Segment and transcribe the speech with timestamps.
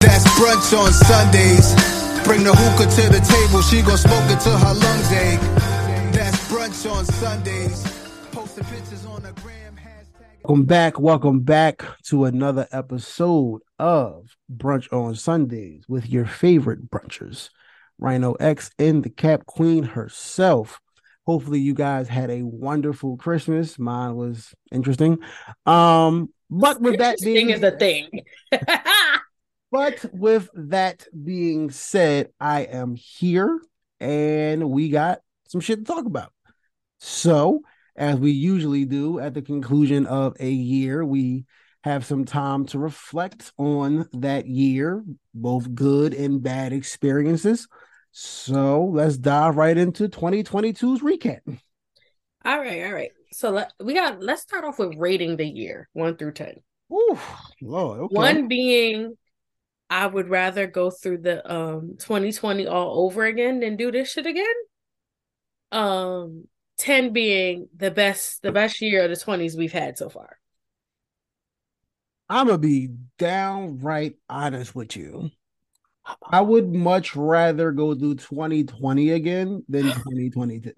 [0.00, 1.74] That's brunch on Sundays.
[2.24, 3.62] Bring the hookah to the table.
[3.62, 5.40] She gon' smoke it till her lungs ache.
[6.12, 7.82] That's brunch on Sundays.
[8.30, 9.74] Posting pictures on the gram.
[9.76, 10.44] Hashtag.
[10.44, 11.00] Welcome back.
[11.00, 17.50] Welcome back to another episode of Brunch on Sundays with your favorite brunchers,
[17.98, 20.80] Rhino X and the Cap Queen herself.
[21.26, 23.80] Hopefully, you guys had a wonderful Christmas.
[23.80, 25.18] Mine was interesting.
[25.66, 28.22] Um, but with that being is a thing.
[29.70, 33.60] but with that being said, I am here
[34.00, 36.32] and we got some shit to talk about.
[36.98, 37.62] So,
[37.96, 41.44] as we usually do at the conclusion of a year, we
[41.84, 45.04] have some time to reflect on that year,
[45.34, 47.68] both good and bad experiences.
[48.10, 51.40] So, let's dive right into 2022's recap.
[52.44, 53.10] all right, all right.
[53.32, 54.22] So let, we got.
[54.22, 56.54] Let's start off with rating the year one through ten.
[56.92, 57.18] Ooh,
[57.60, 58.14] Lord, okay.
[58.14, 59.16] One being,
[59.90, 64.26] I would rather go through the um 2020 all over again than do this shit
[64.26, 64.46] again.
[65.72, 66.44] Um,
[66.76, 70.38] ten being the best, the best year of the twenties we've had so far.
[72.28, 75.30] I'm gonna be downright honest with you.
[76.30, 80.72] I would much rather go through 2020 again than 2022.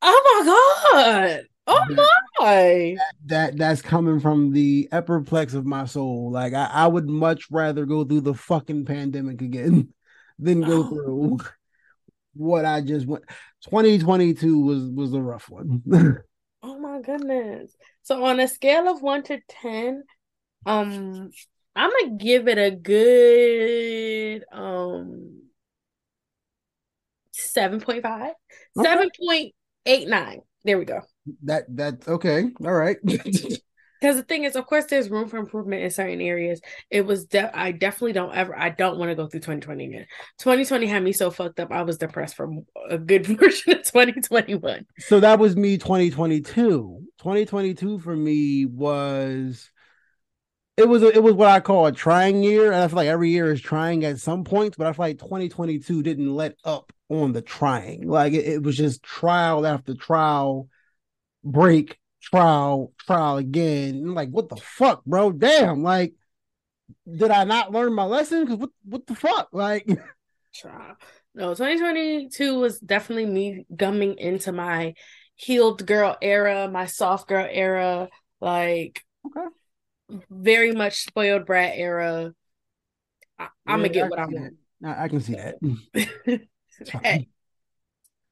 [0.00, 1.42] Oh my god!
[1.66, 2.08] Oh my!
[2.40, 6.30] That that's coming from the epiplex of my soul.
[6.30, 9.92] Like I, I would much rather go through the fucking pandemic again
[10.38, 10.88] than go Oh.
[10.88, 11.38] through
[12.34, 13.24] what I just went.
[13.64, 15.82] 2022 was was a rough one.
[16.60, 17.72] Oh my goodness.
[18.02, 20.02] So on a scale of one to ten,
[20.66, 21.30] um,
[21.76, 25.42] I'm gonna give it a good um
[27.32, 28.32] seven point five.
[28.76, 28.88] Okay.
[28.88, 29.54] Seven point
[29.86, 30.40] eight nine.
[30.64, 31.02] There we go.
[31.42, 32.98] That that okay, all right.
[34.00, 36.60] Because the thing is, of course, there's room for improvement in certain areas.
[36.88, 40.06] It was de- I definitely don't ever I don't want to go through 2020 again.
[40.38, 41.72] 2020 had me so fucked up.
[41.72, 42.48] I was depressed for
[42.88, 44.86] a good portion of 2021.
[45.00, 49.70] so that was me 2022 2022 for me was
[50.76, 53.08] it was a, it was what i call a trying year and i feel like
[53.08, 56.92] every year is trying at some points but i feel like 2022 didn't let up
[57.08, 60.68] on the trying like it, it was just trial after trial
[61.52, 66.14] break trial trial again I'm like what the fuck bro damn like
[67.10, 69.88] did i not learn my lesson because what, what the fuck like
[70.54, 70.94] Try.
[71.34, 74.94] No, 2022 was definitely me gumming into my
[75.36, 78.08] healed girl era, my soft girl era,
[78.40, 79.46] like Okay.
[80.30, 82.32] very much spoiled brat era.
[83.38, 84.54] I, I'm gonna get what I want.
[84.84, 85.56] I, I can see that
[87.02, 87.28] Hey,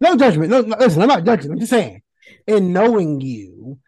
[0.01, 0.51] No judgment.
[0.51, 1.53] No, no, listen, I'm not judging.
[1.53, 2.03] I'm just saying,
[2.47, 3.79] in knowing you,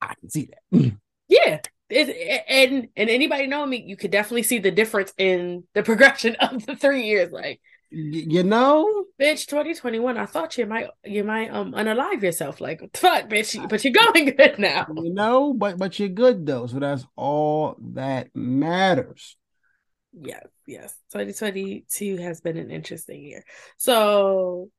[0.00, 0.92] I can see that.
[1.28, 1.60] yeah.
[1.88, 6.34] It, and and anybody know me, you could definitely see the difference in the progression
[6.36, 7.30] of the three years.
[7.30, 12.60] Like, you know, bitch, 2021, I thought you might you might um unalive yourself.
[12.60, 14.86] Like, fuck, bitch, but you're going good now.
[14.96, 19.36] you know, but but you're good though, so that's all that matters.
[20.18, 20.94] Yes, yes.
[21.12, 23.44] 2022 has been an interesting year.
[23.76, 24.70] So,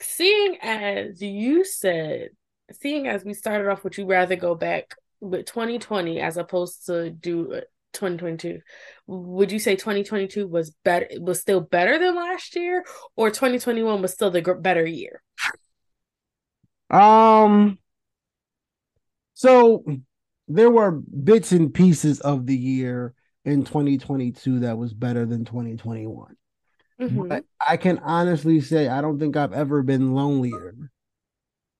[0.00, 2.30] seeing as you said,
[2.72, 7.10] seeing as we started off would you rather go back with 2020 as opposed to
[7.10, 7.60] do uh,
[7.92, 8.60] 2022,
[9.06, 12.84] would you say 2022 was better was still better than last year
[13.16, 15.22] or 2021 was still the better year?
[16.90, 17.78] Um,
[19.34, 19.84] so
[20.48, 26.36] there were bits and pieces of the year in 2022 that was better than 2021.
[27.00, 27.28] Mhm.
[27.28, 30.74] But I can honestly say I don't think I've ever been lonelier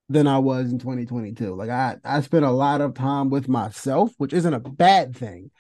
[0.09, 1.55] than I was in 2022.
[1.55, 5.51] Like I, I spent a lot of time with myself, which isn't a bad thing,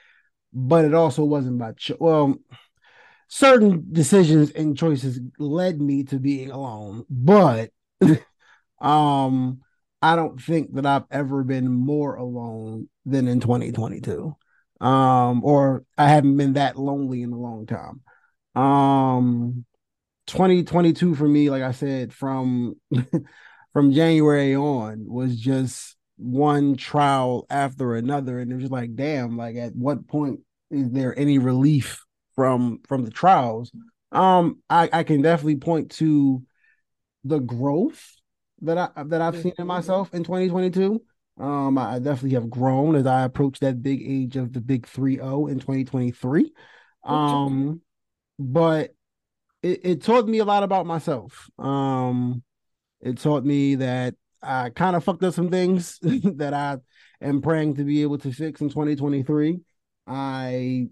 [0.53, 2.37] but it also wasn't my cho- well.
[3.29, 7.71] Certain decisions and choices led me to being alone, but
[8.81, 9.61] um,
[10.03, 14.37] I don't think that I've ever been more alone than in 2022.
[14.81, 18.03] Um, or I haven't been that lonely in a long time.
[18.55, 19.65] Um
[20.27, 22.77] 2022 for me, like I said, from
[23.73, 28.39] from January on was just one trial after another.
[28.39, 32.05] And it was just like, damn, like at what point is there any relief
[32.35, 33.73] from from the trials?
[34.13, 36.43] Um, I, I can definitely point to
[37.25, 38.03] the growth
[38.63, 39.69] that I that I've seen in Mhm.
[39.69, 41.03] myself in 2022.
[41.39, 45.47] Um, I definitely have grown as I approach that big age of the big 3-0
[45.47, 46.53] in 2023.
[47.05, 47.81] Um,
[48.41, 48.95] but
[49.63, 51.51] it, it taught me a lot about myself.
[51.59, 52.43] Um,
[53.01, 56.79] it taught me that I kind of fucked up some things that I
[57.21, 59.61] am praying to be able to fix in 2023.
[60.07, 60.89] I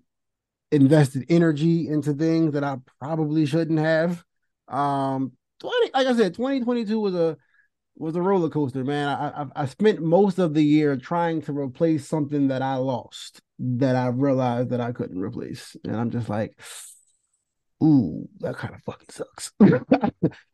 [0.71, 4.23] invested energy into things that I probably shouldn't have.
[4.69, 7.39] Um, 20, like I said, 2022 was a
[7.97, 9.09] was a roller coaster, man.
[9.09, 13.41] I, I I spent most of the year trying to replace something that I lost
[13.59, 16.61] that I realized that I couldn't replace, and I'm just like,
[17.83, 19.53] ooh, that kind of fucking sucks.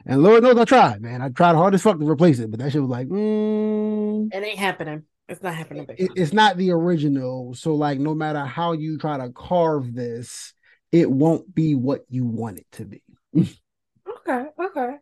[0.06, 1.22] and Lord knows I tried, man.
[1.22, 4.42] I tried hard as fuck to replace it, but that shit was like, mm, It
[4.44, 5.04] ain't happening.
[5.28, 5.86] It's not happening.
[5.88, 7.54] it- it's not the original.
[7.54, 10.52] So like, no matter how you try to carve this,
[10.92, 13.02] it won't be what you want it to be.
[13.36, 14.96] Okay, okay.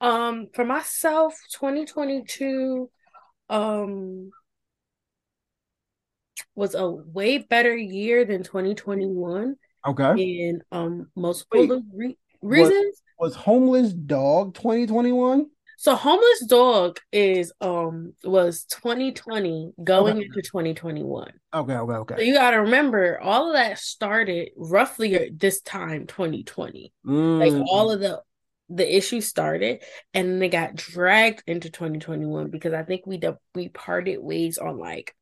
[0.00, 2.90] Um, for myself, 2022
[3.50, 4.30] um
[6.54, 9.56] was a way better year than 2021
[9.86, 10.14] Okay.
[10.14, 13.02] in um multiple Wait, re- reasons.
[13.18, 15.50] Was homeless dog 2021?
[15.76, 20.22] So homeless dog is um was 2020 going Okay.
[20.22, 21.32] into 2021.
[21.52, 22.24] Okay, okay, So okay.
[22.24, 26.92] you got to remember all of that started roughly at this time 2020.
[27.38, 28.22] Like Mm, all of the
[28.70, 29.82] the issues started
[30.14, 34.58] and then they got dragged into 2021 because I think we de- we parted ways
[34.58, 35.14] on like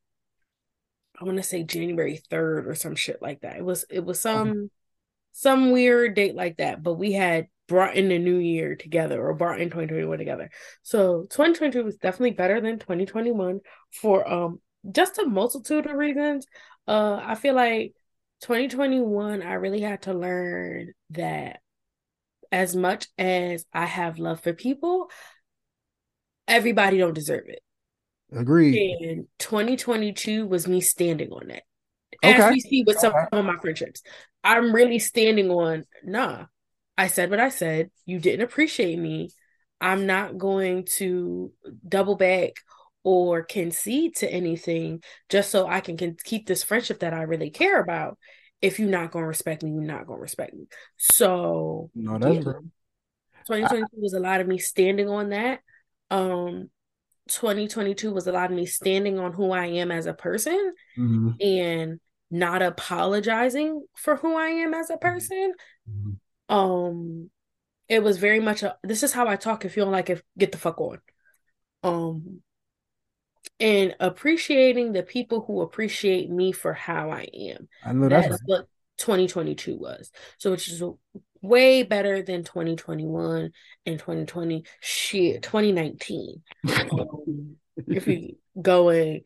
[1.21, 3.57] I want to say January 3rd or some shit like that.
[3.57, 4.71] It was it was some
[5.33, 9.35] some weird date like that, but we had brought in the new year together or
[9.35, 10.51] brought in 2021 together.
[10.83, 13.61] So 2022 was definitely better than 2021
[13.93, 14.61] for um
[14.91, 16.47] just a multitude of reasons.
[16.87, 17.95] Uh I feel like
[18.43, 21.61] 2021 I really had to learn that
[22.51, 25.11] as much as I have love for people,
[26.47, 27.63] everybody don't deserve it.
[28.33, 28.83] Agreed.
[29.03, 31.63] And 2022 was me standing on that.
[32.23, 32.51] As Okay.
[32.51, 33.27] we see with some Okay.
[33.33, 34.03] of my friendships,
[34.45, 36.47] I'm really standing on, nah,
[36.97, 37.91] I said what I said.
[38.07, 39.31] You didn't appreciate me.
[39.81, 41.53] I'm not going to
[41.87, 42.53] double back
[43.05, 47.51] or concede to anything just so I can, can keep this friendship that I really
[47.51, 48.19] care about.
[48.61, 50.67] If you're not going to respect me, you're not going to respect me.
[50.97, 52.41] So, No, that's yeah.
[52.45, 52.65] real.
[53.47, 55.61] 2022 was a lot of me standing on that.
[56.11, 56.71] Um,
[57.29, 61.41] 2022 was a lot of me standing on who I am as a person Mhm,
[61.41, 65.55] and not apologizing for who I am as a person.
[65.87, 66.17] mhm.
[66.49, 67.31] Um,
[67.89, 70.25] it was very much a this is how I talk if you don't like it,
[70.39, 71.01] get the fuck on.
[71.85, 72.43] Um,
[73.61, 77.69] and appreciating the people who appreciate me for how I am.
[77.83, 78.41] I know that's That's right.
[78.45, 78.67] what
[78.99, 80.11] 2022 was.
[80.39, 80.83] So which is
[81.43, 83.51] way better than 2021
[83.87, 86.43] and 2020 shit 2019.
[86.69, 87.57] Um,
[87.87, 89.23] if we going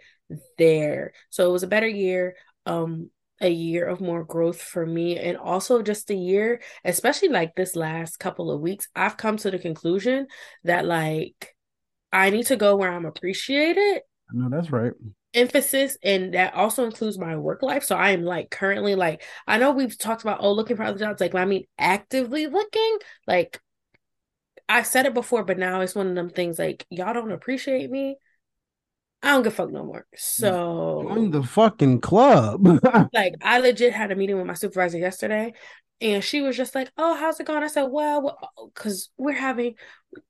[0.59, 1.13] there.
[1.31, 3.11] So it was a better year, um,
[3.41, 7.77] a year of more growth for me, and also just a year, especially like this
[7.77, 10.27] last couple of weeks, I've come to the conclusion
[10.65, 11.55] that like
[12.13, 14.03] I need to go where I'm appreciated
[14.33, 14.93] Know that's right.
[15.35, 19.59] emphasis and that also includes my work life so i am like currently like i
[19.59, 23.61] know we've talked about oh looking for other jobs like i mean actively looking like
[24.69, 27.91] i said it before but now it's one of them things like y'all don't appreciate
[27.91, 28.17] me
[29.23, 32.67] i don't give a fuck no more so Join the fucking club.
[33.13, 35.53] like I legit had a meeting with my supervisor yesterday
[36.01, 38.37] and she was just like, "Oh, how's it going?" I said, "Well,
[38.75, 39.77] cuz we're having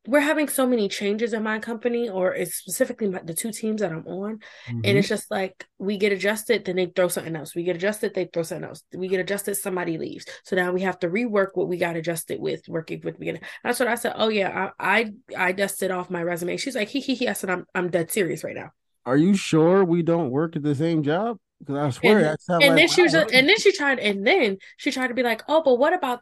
[0.06, 3.80] we're having so many changes in my company or it's specifically my, the two teams
[3.80, 4.40] that I'm on
[4.84, 4.98] and Mhm.
[4.98, 7.54] it's just like we get adjusted then they throw something else.
[7.54, 8.82] We get adjusted, they throw something else.
[8.94, 10.24] We get adjusted, somebody leaves.
[10.44, 13.42] So now we have to rework what we got adjusted with working with the beginning.
[13.62, 14.14] That's what I said.
[14.16, 15.00] Oh yeah, I
[15.36, 16.56] I, I dusted off my resume.
[16.56, 18.70] She's like, "He he he." I said, "I'm I'm dead serious right now."
[19.04, 21.38] Are you sure we don't work at the same job?
[21.60, 22.60] Because I swear And, that's how.
[22.60, 25.22] and like, then she was and then she tried and then she tried to be
[25.22, 26.20] like, oh, but what about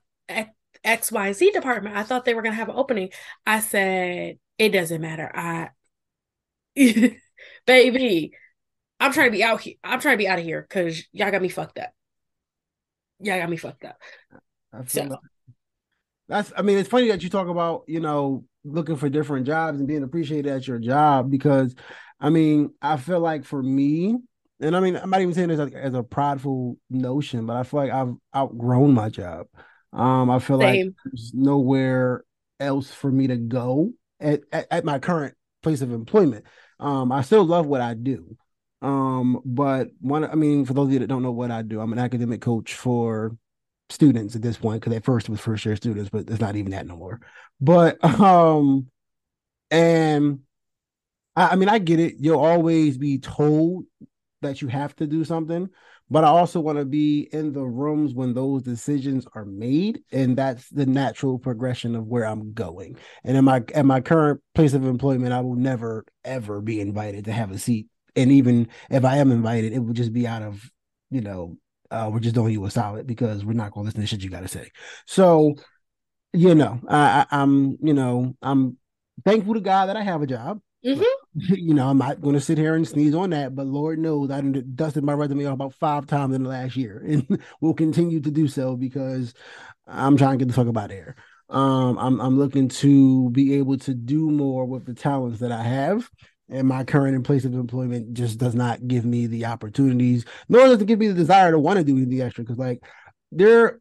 [0.84, 1.96] XYZ department?
[1.96, 3.10] I thought they were gonna have an opening.
[3.46, 5.30] I said, it doesn't matter.
[5.34, 5.70] I
[7.66, 8.32] baby,
[9.00, 9.74] I'm trying to be out here.
[9.82, 11.90] I'm trying to be out of here because y'all got me fucked up.
[13.20, 13.96] Y'all got me fucked up.
[14.72, 15.18] I So like-
[16.28, 16.52] that's.
[16.56, 19.86] I mean, it's funny that you talk about you know looking for different jobs and
[19.88, 21.74] being appreciated at your job because,
[22.18, 24.16] I mean, I feel like for me,
[24.60, 27.62] and I mean, I'm not even saying this as, as a prideful notion, but I
[27.62, 29.46] feel like I've outgrown my job.
[29.94, 32.24] Um, I feel like there's nowhere
[32.60, 36.44] else for me to go at, at, at my current place of employment.
[36.80, 38.36] Um, I still love what I do.
[38.82, 41.80] Um, but one, I mean, for those of you that don't know what I do,
[41.80, 43.36] I'm an academic coach for
[43.88, 46.56] students at this point because at first it was first year students, but it's not
[46.56, 47.20] even that no more.
[47.60, 48.88] But um,
[49.70, 50.40] and
[51.36, 52.16] I, I mean, I get it.
[52.18, 53.84] You'll always be told
[54.42, 55.70] that you have to do something,
[56.10, 60.36] but I also want to be in the rooms when those decisions are made, and
[60.36, 62.96] that's the natural progression of where I'm going.
[63.24, 67.24] And in my at my current place of employment, I will never ever be invited
[67.24, 67.88] to have a seat.
[68.16, 70.70] And even if I am invited, it would just be out of
[71.10, 71.56] you know
[71.90, 74.22] uh, we're just doing you a solid because we're not going to listen to shit
[74.22, 74.70] you got to say.
[75.06, 75.54] So,
[76.32, 78.76] you know, I, I, am you know, I'm
[79.24, 80.60] thankful to God that I have a job.
[80.84, 81.23] Mm-hmm.
[81.48, 84.30] You know, I'm not going to sit here and sneeze on that, but Lord knows
[84.30, 88.20] I dusted my resume off about five times in the last year, and will continue
[88.20, 89.34] to do so because
[89.86, 91.16] I'm trying to get the fuck about here.
[91.50, 95.62] Um, I'm I'm looking to be able to do more with the talents that I
[95.62, 96.08] have
[96.48, 100.80] and my current place of employment just does not give me the opportunities, nor does
[100.80, 102.44] it give me the desire to want to do anything extra.
[102.44, 102.82] Because like
[103.32, 103.80] there,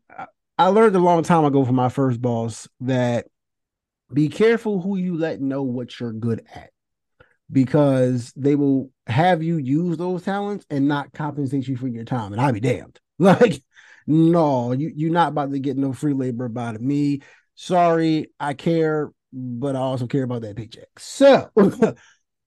[0.58, 3.28] I learned a long time ago from my first boss that
[4.12, 6.70] be careful who you let know what you're good at,
[7.52, 12.32] because they will have you use those talents and not compensate you for your time.
[12.32, 13.00] And I'll be damned.
[13.20, 13.62] Like,
[14.08, 16.82] no, you you're not about to get no free labor about it.
[16.82, 17.22] Me,
[17.54, 20.90] sorry, I care, but I also care about that paycheck.
[20.98, 21.50] So.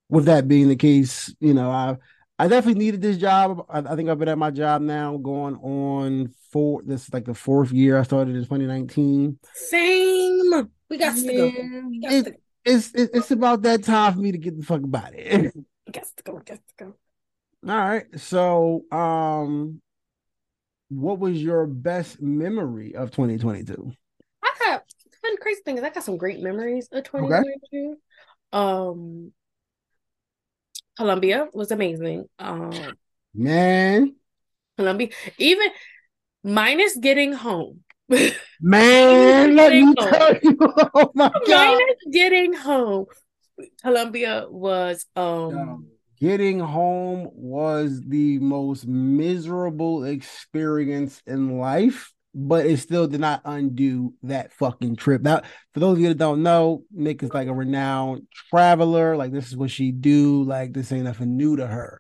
[0.09, 1.97] with that being the case, you know, I
[2.39, 3.65] I definitely needed this job.
[3.69, 6.83] I, I, think I've been at my job now going on four.
[6.85, 7.99] This is like the fourth year.
[7.99, 9.39] I started in 2019.
[9.55, 10.71] Same.
[10.91, 11.51] We got yeah, to go.
[11.51, 12.37] Got it, to go.
[12.67, 15.55] It's it's about that time for me to get the fuck about it.
[15.93, 16.33] got to go.
[16.35, 16.95] Got to go.
[17.69, 18.07] All right.
[18.19, 19.81] So, um,
[20.89, 23.93] what was your best memory of 2022?
[24.43, 24.83] I got
[25.23, 27.55] fun crazy thing is I got some great memories of 2022.
[27.73, 28.01] Okay.
[28.53, 29.33] Um,
[30.97, 32.27] Colombia was amazing.
[32.41, 32.97] Um,
[33.33, 34.17] man,
[34.77, 35.69] Colombia, even
[36.43, 37.85] minus getting home.
[38.61, 39.95] Man, let me home.
[39.97, 40.59] tell you.
[40.95, 41.81] Oh my god.
[42.11, 43.07] Getting home.
[43.83, 45.87] Colombia was um
[46.21, 54.13] getting home was the most miserable experience in life but it still did not undo
[54.23, 55.23] that fucking trip.
[55.23, 55.41] Now,
[55.73, 59.17] for those of you that don't know, Nick is like a renowned traveler.
[59.17, 60.43] Like this is what she do.
[60.43, 61.99] Like this ain't nothing new to her.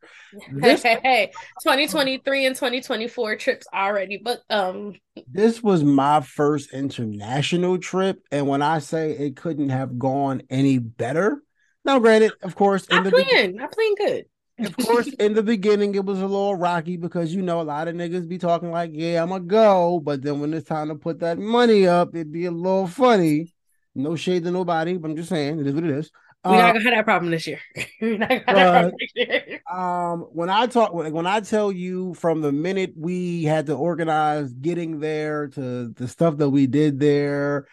[0.52, 4.94] This, hey, hey, 2023 and 2024 trips already, but um,
[5.26, 10.78] this was my first international trip, and when I say it couldn't have gone any
[10.78, 11.42] better.
[11.86, 13.58] Now, granted, of course, I plan.
[13.58, 14.26] I plan good
[14.58, 17.88] of course, in the beginning, it was a little rocky because you know a lot
[17.88, 20.94] of niggas be talking like, "Yeah, I'm gonna go," but then when it's time to
[20.94, 23.52] put that money up, it'd be a little funny.
[23.94, 26.10] No shade to nobody, but I'm just saying it is what it is.
[26.44, 27.60] We're uh, not gonna have that problem this year.
[28.00, 29.60] We're not gonna have that problem next year.
[29.70, 34.52] Um, when I talk, when I tell you from the minute we had to organize
[34.52, 37.66] getting there to the stuff that we did there,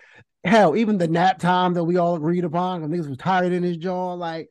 [0.44, 3.63] hell, even the nap time that we all agreed upon, I niggas was tired in
[3.63, 4.50] his jaw, like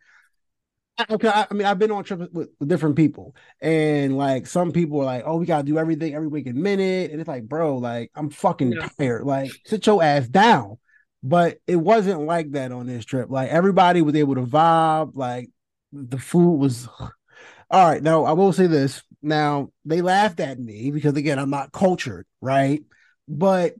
[1.11, 4.73] okay, I, I, mean, I've been on trips with, with, different people, and like some
[4.73, 7.45] people are like, "Oh, we gotta do everything every week and minute," and it's like,
[7.45, 8.89] bro, like I'm fucking yeah.
[8.99, 9.25] tired.
[9.25, 10.79] Like, sit your ass down.
[11.23, 13.31] But it wasn't like that on this trip.
[13.31, 15.13] Like everybody was able to vibe.
[15.15, 15.51] Like
[15.93, 16.89] the food was.
[17.71, 19.03] All right, now I will say this.
[19.23, 22.83] Now they laughed at me because again, I'm not cultured, right?
[23.27, 23.75] But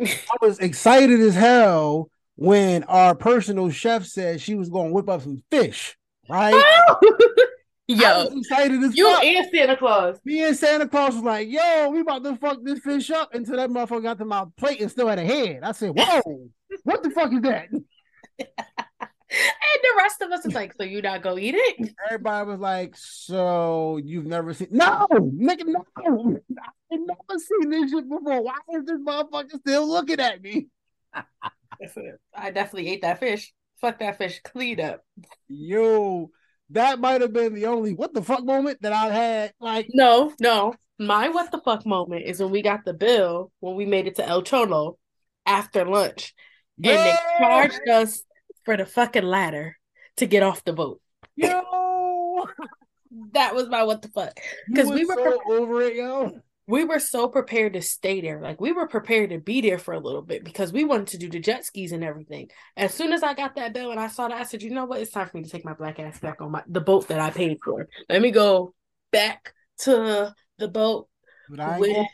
[0.00, 0.08] I
[0.40, 5.22] was excited as hell when our personal chef said she was going to whip up
[5.22, 5.96] some fish
[6.28, 6.64] right?
[7.88, 9.22] Yo, excited as you fuck.
[9.22, 10.18] and Santa Claus.
[10.24, 13.56] Me and Santa Claus was like, "Yo, we about to fuck this fish up." Until
[13.56, 15.60] that motherfucker got to my plate and still had a head.
[15.62, 16.48] I said, "Whoa,
[16.82, 17.68] what the fuck is that?"
[18.40, 22.58] and the rest of us was like, "So you not go eat it?" Everybody was
[22.58, 24.68] like, "So you've never seen?
[24.72, 28.42] No, nigga, no, I've never seen this shit before.
[28.42, 30.66] Why is this motherfucker still looking at me?"
[32.34, 33.52] I definitely ate that fish.
[33.80, 35.04] Fuck that fish clean up.
[35.48, 36.30] Yo,
[36.70, 39.54] that might have been the only what the fuck moment that I had.
[39.60, 40.74] Like, no, no.
[40.98, 44.16] My what the fuck moment is when we got the bill when we made it
[44.16, 44.98] to El Cholo
[45.44, 46.34] after lunch.
[46.82, 48.22] And they charged us
[48.64, 49.76] for the fucking ladder
[50.16, 51.00] to get off the boat.
[51.36, 52.46] Yo,
[53.32, 54.38] that was my what the fuck.
[54.68, 58.40] Because we were so over it, yo we were so prepared to stay there.
[58.40, 61.18] Like we were prepared to be there for a little bit because we wanted to
[61.18, 62.50] do the jet skis and everything.
[62.76, 64.84] As soon as I got that bill and I saw that, I said, you know
[64.84, 65.00] what?
[65.00, 67.20] It's time for me to take my black ass back on my the boat that
[67.20, 67.88] I paid for.
[68.08, 68.74] Let me go
[69.12, 71.08] back to the boat
[71.48, 72.06] with,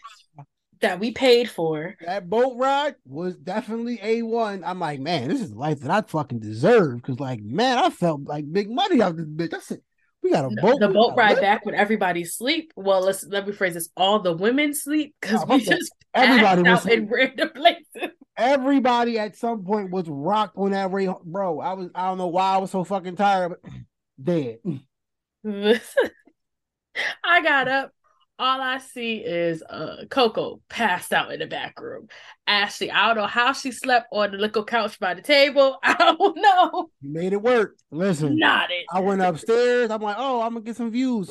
[0.81, 1.97] that we paid for.
[2.05, 4.63] That boat ride was definitely A1.
[4.67, 7.03] I'm like, man, this is the life that I fucking deserve.
[7.03, 9.51] Cause like, man, I felt like big money out this bitch.
[9.51, 9.83] That's it.
[10.23, 10.79] We got a boat.
[10.79, 12.73] The boat ride back when everybody sleep.
[12.77, 16.87] Well, let's let me phrase this: all the women sleep because we just everybody was
[16.87, 18.11] in random places.
[18.37, 21.61] Everybody at some point was rocked on that way, bro.
[21.61, 23.61] I was I don't know why I was so fucking tired, but
[24.23, 24.59] dead.
[27.25, 27.93] I got up
[28.43, 32.09] all I see is uh Coco passed out in the back room.
[32.49, 35.79] Ashley, I don't know how she slept on the little couch by the table.
[35.83, 36.91] I don't know.
[37.03, 37.77] You made it work.
[37.93, 38.85] Listen, not it.
[38.93, 39.91] I went upstairs.
[39.93, 41.31] I'm like, oh, I'm gonna get some views.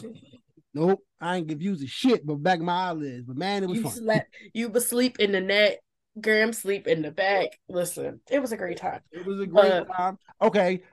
[0.73, 3.25] Nope, I ain't views a shit, but back of my eyelids.
[3.27, 3.91] But man, it was You fun.
[3.91, 4.33] slept.
[4.53, 5.79] You would sleep in the net.
[6.19, 7.59] Graham sleep in the back.
[7.67, 9.01] Listen, it was a great time.
[9.11, 10.17] It was a great Uh, time.
[10.41, 10.83] Okay,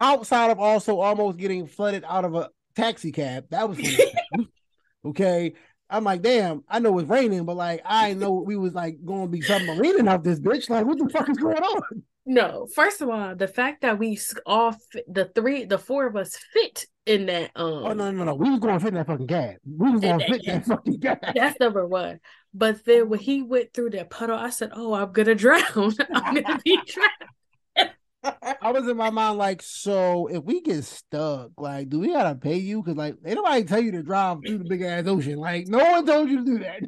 [0.00, 3.78] outside of also almost getting flooded out of a taxi cab, that was.
[5.04, 5.54] okay.
[5.90, 9.22] I'm like, damn, I know it's raining, but like, I know we was like going
[9.22, 10.68] to be submarining out this bitch.
[10.68, 12.02] Like, what the fuck is going on?
[12.26, 14.76] No, first of all, the fact that we all
[15.06, 17.52] the three, the four of us fit in that.
[17.56, 19.56] Um, Oh no, no, no, we was going to fit in that fucking cab.
[19.64, 21.18] We was going to fit that fucking cab.
[21.34, 22.20] That's number one.
[22.52, 25.62] But then when he went through that puddle, I said, "Oh, I'm gonna drown.
[26.12, 27.10] I'm gonna be drowned."
[28.62, 32.34] I was in my mind like, so if we get stuck, like, do we gotta
[32.34, 32.82] pay you?
[32.82, 35.38] Because like, ain't nobody tell you to drive through the big ass ocean.
[35.38, 36.82] Like, no one told you to do that.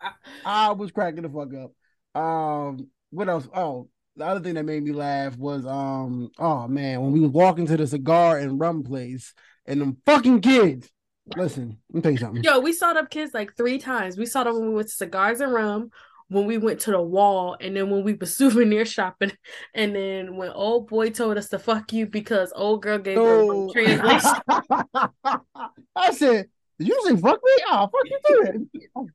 [0.44, 2.20] I was cracking the fuck up.
[2.20, 3.48] Um, what else?
[3.54, 7.30] Oh, the other thing that made me laugh was um, oh man, when we was
[7.30, 9.34] walking to the cigar and rum place,
[9.66, 10.90] and them fucking kids.
[11.36, 12.42] Listen, let me tell you something.
[12.42, 14.18] Yo, we saw them kids like three times.
[14.18, 15.90] We saw them when we went to cigars and rum,
[16.28, 19.32] when we went to the wall, and then when we were souvenir shopping,
[19.74, 23.68] and then when old boy told us to fuck you because old girl gave her
[23.72, 24.42] translation.
[25.96, 27.52] I said, you say fuck me?
[27.68, 28.68] Oh, fuck you too.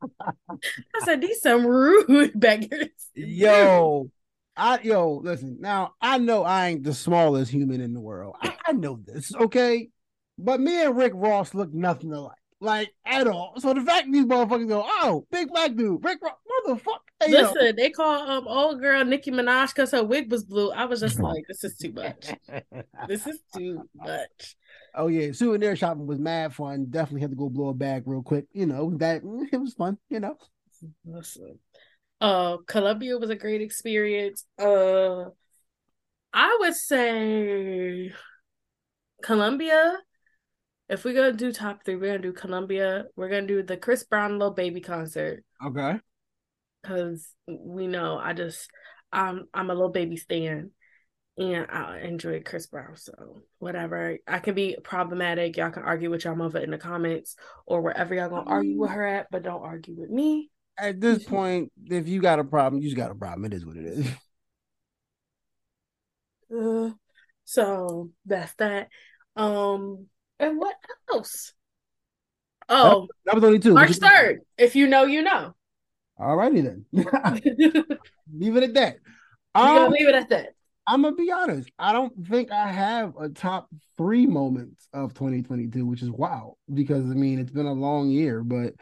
[0.96, 4.10] I said, "These some rude beggars." Yo,
[4.56, 5.58] I yo, listen.
[5.60, 8.36] Now I know I ain't the smallest human in the world.
[8.42, 9.90] I, I know this, okay?
[10.38, 13.54] But me and Rick Ross look nothing alike, like at all.
[13.60, 16.34] So the fact these motherfuckers go, oh, big black dude, Rick Ross,
[16.68, 16.98] motherfucker.
[17.24, 17.42] Hey, yo.
[17.42, 20.72] Listen, they call um old girl Nicki Minaj because her wig was blue.
[20.72, 22.34] I was just like, "This is too much.
[23.08, 24.56] This is too much."
[24.96, 26.88] oh yeah, souvenir shopping was mad fun.
[26.90, 28.46] Definitely had to go blow a bag real quick.
[28.54, 29.98] You know that it was fun.
[30.10, 30.38] You know.
[31.06, 31.60] Listen,
[32.22, 34.46] uh, Colombia was a great experience.
[34.58, 35.26] Uh,
[36.34, 38.14] I would say
[39.22, 39.98] Colombia.
[40.90, 43.06] If we're gonna do top three, we're gonna do Colombia.
[43.16, 46.00] We're gonna do the Chris Brown Lil Baby concert Okay.
[46.82, 48.70] because we know I just
[49.12, 50.72] I'm I'm a Lil Baby stan.
[51.38, 54.18] And I enjoy Chris Brown, so whatever.
[54.28, 55.56] I can be problematic.
[55.56, 58.90] Y'all can argue with y'all mother in the comments or wherever y'all gonna argue with
[58.90, 60.52] her at, but don't argue with me.
[60.78, 63.46] At this point, if you got a problem, you just got a problem.
[63.46, 64.08] It is what it is.
[66.52, 66.90] Uh,
[67.46, 68.90] so that's that.
[69.36, 70.08] Um,
[70.40, 70.76] and what
[71.12, 71.54] else?
[72.68, 73.74] Oh, That was only two.
[73.74, 74.42] March third.
[74.58, 75.56] If you know, you know.
[76.20, 76.86] All righty then.
[76.94, 78.98] Leave it at that.
[79.56, 80.50] Um, leave it at that.
[80.86, 81.70] I'm gonna be honest.
[81.80, 87.06] I don't think I have a top three moments of 2022, which is wild because
[87.06, 88.74] I mean it's been a long year, but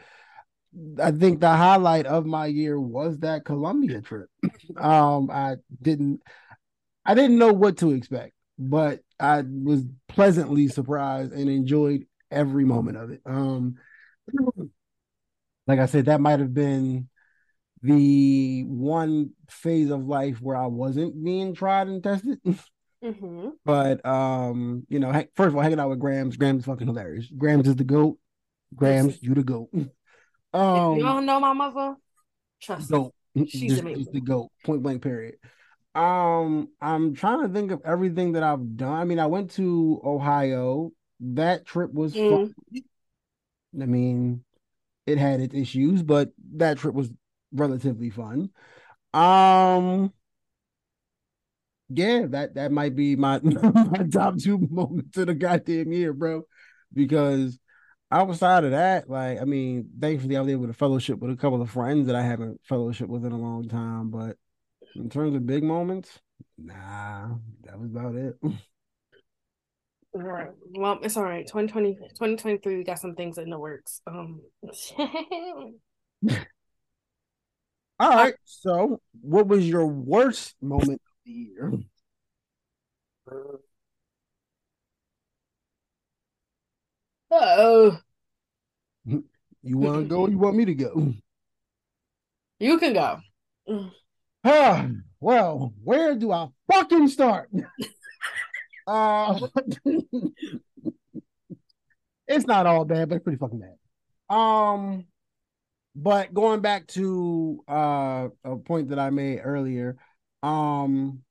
[1.02, 4.28] I think the highlight of my year was that Colombia trip.
[4.76, 6.22] um, I didn't,
[7.04, 12.96] I didn't know what to expect, but I was pleasantly surprised and enjoyed every moment
[12.96, 13.20] of it.
[13.24, 13.76] Um,
[15.66, 17.08] like I said, that might have been
[17.82, 22.40] the one phase of life where I wasn't being tried and tested.
[23.00, 23.50] Mm-hmm.
[23.64, 27.28] but um, you know, first of all, hanging out with Grams, Grams is fucking hilarious.
[27.38, 28.18] Grams is the goat.
[28.74, 29.68] Grams, you the goat.
[30.52, 31.94] Um, you don't know my mother,
[32.60, 33.10] trust me.
[33.46, 33.98] She's Just- amazing.
[34.02, 34.50] just the goat.
[34.64, 35.02] Point blank.
[35.02, 35.36] Period.
[35.94, 38.92] Um, I'm trying to think of everything that I've done.
[38.92, 40.92] I mean, I went to Ohio.
[41.20, 42.38] That trip was fun.
[43.80, 44.44] I mean,
[45.06, 47.10] it had its issues, but that trip was
[47.52, 48.50] relatively fun.
[49.14, 50.12] Um,
[51.88, 56.42] yeah, that that might be my my top two moments of the goddamn year, bro.
[56.92, 57.58] Because
[58.10, 61.62] outside of that, like, I mean, thankfully I was able to fellowship with a couple
[61.62, 64.10] of friends that I haven't fellowship with in a long time.
[64.10, 64.36] But
[64.94, 66.18] in terms of big moments,
[66.56, 67.28] nah,
[67.64, 68.36] that was about it.
[68.42, 68.54] All
[70.14, 70.50] right.
[70.74, 71.46] Well, it's all right.
[71.46, 74.00] 2020, 2023, we got some things in the works.
[74.06, 74.40] Um,
[78.00, 78.34] All right.
[78.44, 81.72] So, what was your worst moment of the year?
[87.30, 87.98] oh,
[89.62, 90.20] You want to go?
[90.22, 91.12] Or you want me to go?
[92.60, 93.20] you can go.
[94.44, 94.86] Ah,
[95.20, 97.50] well, where do I fucking start?
[98.86, 99.38] uh,
[102.28, 104.34] it's not all bad, but it's pretty fucking bad.
[104.34, 105.06] Um,
[105.94, 109.96] but going back to uh a point that I made earlier,
[110.42, 111.22] um,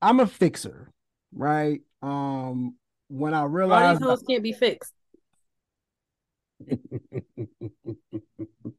[0.00, 0.90] I'm a fixer,
[1.34, 1.80] right?
[2.02, 2.76] Um,
[3.08, 4.92] when I All realized these hoes can't be fixed.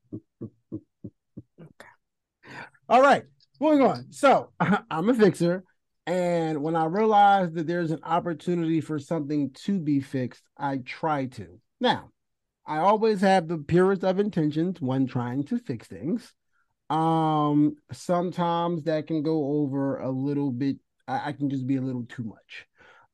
[2.89, 3.23] All right,
[3.59, 4.11] moving on.
[4.11, 5.63] So I'm a fixer,
[6.05, 11.25] And when I realize that there's an opportunity for something to be fixed, I try
[11.25, 11.59] to.
[11.81, 12.11] Now,
[12.65, 16.33] I always have the purest of intentions when trying to fix things.
[16.89, 20.77] Um, sometimes that can go over a little bit.
[21.07, 22.67] I, I can just be a little too much.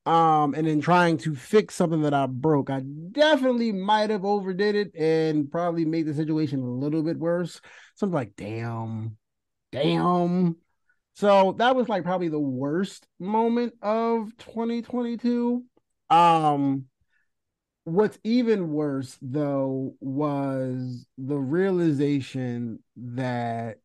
[0.05, 2.81] Um, and in trying to fix something that I broke, I
[3.11, 7.61] definitely might have overdid it and probably made the situation a little bit worse.
[7.95, 9.17] So I'm like, damn,
[9.73, 10.55] damn.
[11.15, 15.63] So that was like probably the worst moment of 2022.
[16.09, 16.85] Um,
[17.83, 23.77] what's even worse though was the realization that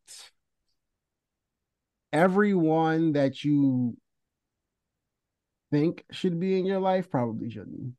[2.13, 3.97] everyone that you
[5.71, 7.93] think should be in your life probably shouldn't.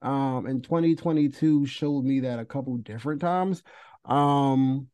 [0.00, 3.62] Um, and 2022 showed me that a couple different times.
[4.04, 4.88] Um,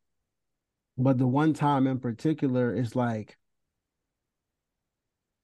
[0.97, 3.37] but the one time in particular is like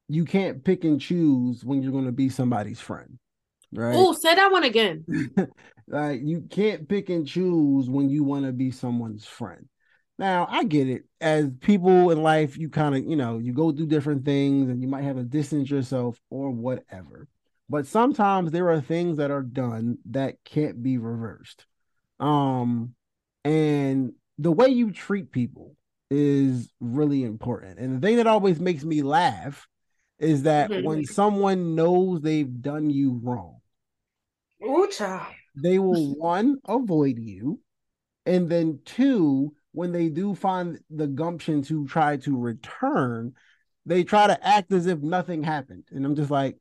[0.07, 3.17] you can't pick and choose when you're going to be somebody's friend.
[3.73, 3.95] Right.
[3.95, 5.05] Oh, say that one again.
[5.87, 9.67] like you can't pick and choose when you want to be someone's friend.
[10.17, 11.05] Now, I get it.
[11.19, 14.81] As people in life, you kind of, you know, you go through different things and
[14.81, 17.27] you might have to distance yourself or whatever.
[17.69, 21.65] But sometimes there are things that are done that can't be reversed.
[22.19, 22.93] Um,
[23.45, 24.11] and
[24.41, 25.75] the way you treat people
[26.09, 27.79] is really important.
[27.79, 29.67] And the thing that always makes me laugh
[30.19, 30.85] is that mm-hmm.
[30.85, 33.57] when someone knows they've done you wrong,
[34.63, 34.87] Ooh,
[35.55, 37.59] they will one avoid you,
[38.25, 43.33] and then two, when they do find the gumption to try to return,
[43.85, 45.85] they try to act as if nothing happened.
[45.91, 46.57] And I'm just like,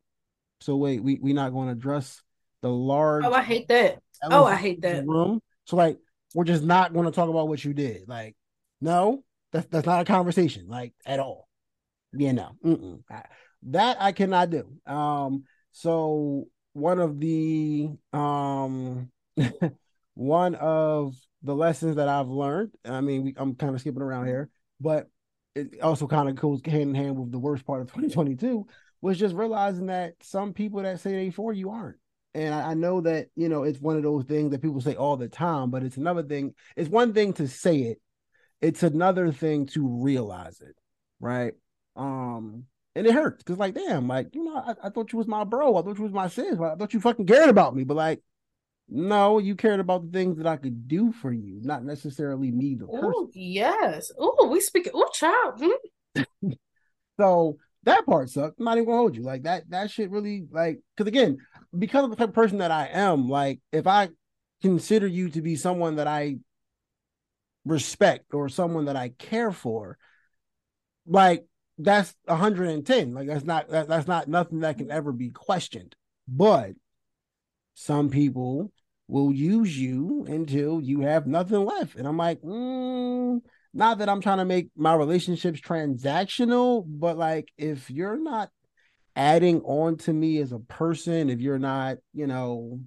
[0.61, 2.23] so wait, we we not going to address
[2.63, 3.25] the large.
[3.25, 4.01] Oh, I hate that.
[4.23, 5.41] Oh, I hate that room.
[5.65, 5.99] So like,
[6.35, 8.09] we're just not going to talk about what you did.
[8.09, 8.37] Like,
[8.81, 11.49] no, that's that's not a conversation, like at all.
[12.13, 13.23] You know, I,
[13.65, 14.65] that I cannot do.
[14.87, 19.11] Um, so one of the um
[20.15, 24.27] one of the lessons that I've learned, I mean, we, I'm kind of skipping around
[24.27, 25.09] here, but
[25.55, 28.67] it also kind of goes hand in hand with the worst part of 2022
[29.01, 31.97] was just realizing that some people that say they for you aren't.
[32.35, 34.95] And I, I know that, you know, it's one of those things that people say
[34.95, 36.55] all the time, but it's another thing.
[36.77, 38.01] It's one thing to say it,
[38.61, 40.77] it's another thing to realize it.
[41.19, 41.55] Right.
[41.97, 42.65] Um,
[42.95, 45.45] and it hurts because, like, damn, like, you know, I, I, thought you was my
[45.45, 45.77] bro.
[45.77, 46.59] I thought you was my sis.
[46.59, 47.85] I thought you fucking cared about me.
[47.85, 48.21] But, like,
[48.89, 52.75] no, you cared about the things that I could do for you, not necessarily me,
[52.75, 53.31] the person.
[53.35, 54.11] Yes.
[54.19, 54.91] Oh, we speak.
[54.93, 55.63] Oh, child.
[55.63, 56.51] Hmm?
[57.21, 58.59] so that part sucked.
[58.59, 59.23] I'm not even gonna hold you.
[59.23, 61.39] Like that, that shit really, like, because again,
[61.77, 64.11] because of the type of person that I am, like, if I
[64.63, 66.37] consider you to be someone that I
[67.65, 69.97] respect or someone that I care for,
[71.07, 71.47] like
[71.83, 75.95] that's 110 like that's not that, that's not nothing that can ever be questioned
[76.29, 76.73] but
[77.75, 78.71] some people
[79.09, 83.41] will use you until you have nothing left and i'm like mm,
[83.73, 88.51] not that i'm trying to make my relationships transactional but like if you're not
[89.17, 92.81] adding on to me as a person if you're not you know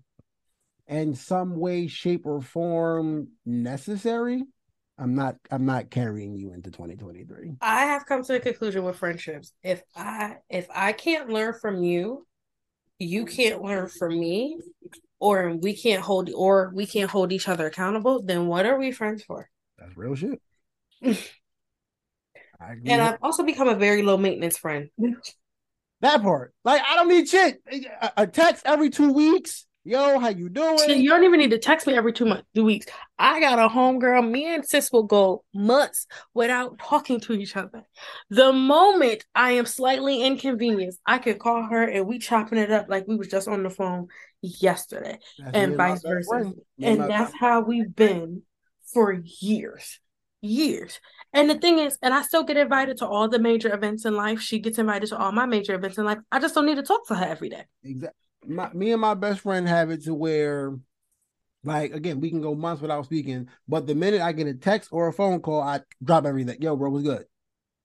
[0.87, 4.43] in some way shape or form necessary
[4.97, 7.55] I'm not I'm not carrying you into 2023.
[7.61, 9.51] I have come to the conclusion with friendships.
[9.63, 12.27] If I if I can't learn from you,
[12.99, 14.59] you can't learn from me,
[15.19, 18.91] or we can't hold or we can't hold each other accountable, then what are we
[18.91, 19.49] friends for?
[19.79, 20.39] That's real shit.
[22.85, 24.89] and I've also become a very low maintenance friend.
[26.01, 26.53] that part.
[26.63, 27.61] Like I don't need shit.
[28.17, 30.79] A, text every two weeks Yo, how you doing?
[30.87, 32.85] You don't even need to text me every two months, two weeks.
[33.19, 34.29] I got a homegirl.
[34.29, 37.83] Me and sis will go months without talking to each other.
[38.29, 42.85] The moment I am slightly inconvenienced, I can call her and we chopping it up
[42.87, 44.07] like we was just on the phone
[44.41, 46.53] yesterday, that's and vice versa.
[46.81, 48.43] And that's how we've been
[48.93, 49.99] for years,
[50.43, 50.99] years.
[51.33, 54.15] And the thing is, and I still get invited to all the major events in
[54.15, 54.39] life.
[54.39, 56.19] She gets invited to all my major events in life.
[56.31, 57.63] I just don't need to talk to her every day.
[57.83, 60.77] Exactly my me and my best friend have it to where
[61.63, 64.89] like again, we can go months without speaking, but the minute I get a text
[64.91, 66.61] or a phone call, I drop everything.
[66.61, 67.25] Yo, bro, what's good?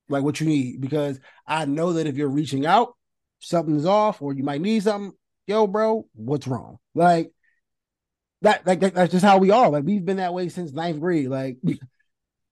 [0.09, 2.97] Like what you need because I know that if you're reaching out,
[3.39, 5.13] something's off, or you might need something.
[5.47, 6.79] Yo, bro, what's wrong?
[6.95, 7.31] Like
[8.43, 9.71] that, like that, that's just how we are.
[9.71, 11.29] Like we've been that way since ninth grade.
[11.29, 11.59] Like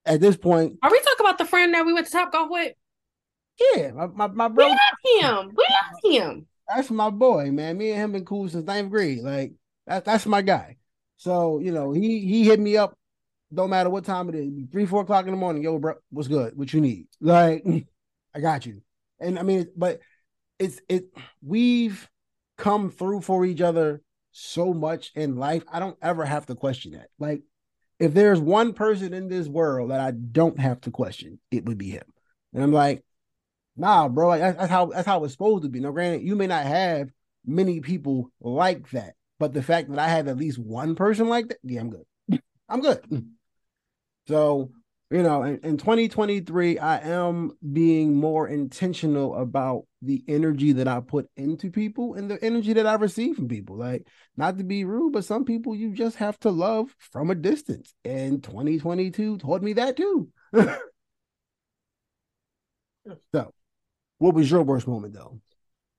[0.07, 2.51] at this point, are we talking about the friend that we went to Top Golf
[2.51, 2.73] with?
[3.75, 4.67] Yeah, my my, my bro.
[4.67, 5.55] We love him.
[5.57, 7.79] We love him that's my boy, man.
[7.79, 9.21] Me and him been cool since ninth grade.
[9.21, 9.53] Like
[9.87, 10.77] that, that's my guy.
[11.17, 12.97] So you know, he he hit me up.
[13.55, 15.63] Don't matter what time it is, three four o'clock in the morning.
[15.63, 16.57] Yo, bro, what's good?
[16.57, 17.07] What you need?
[17.21, 17.65] Like,
[18.35, 18.83] I got you.
[19.21, 20.01] And I mean, but
[20.59, 21.07] it's it
[21.43, 22.09] we've
[22.59, 25.63] come through for each other so much in life.
[25.71, 27.09] I don't ever have to question that.
[27.19, 27.43] Like,
[27.99, 31.79] if there's one person in this world that I don't have to question, it would
[31.79, 32.05] be him.
[32.53, 33.05] And I'm like,
[33.77, 35.81] nah, bro, like, that's, that's how that's how it's supposed to be.
[35.81, 37.11] Now, granted, you may not have
[37.45, 41.49] many people like that, but the fact that I have at least one person like
[41.49, 42.05] that, yeah, I'm good.
[42.69, 43.27] I'm good.
[44.29, 44.73] So
[45.11, 50.99] you know, in, in 2023, I am being more intentional about the energy that I
[51.01, 53.77] put into people and the energy that I receive from people.
[53.77, 57.37] Like, not to be rude, but some people you just have to love from a
[57.37, 57.95] distance.
[58.05, 60.29] And 2022 taught me that too.
[63.33, 63.53] so,
[64.19, 65.41] what was your worst moment though?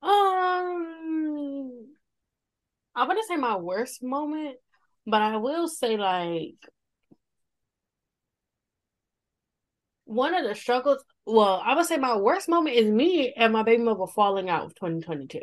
[0.02, 1.86] Um,
[2.94, 4.58] I wouldn't say my worst moment,
[5.06, 6.56] but I will say like
[10.08, 11.04] one of the struggles.
[11.26, 14.66] Well, I would say my worst moment is me and my baby mother falling out
[14.66, 15.40] of 2022.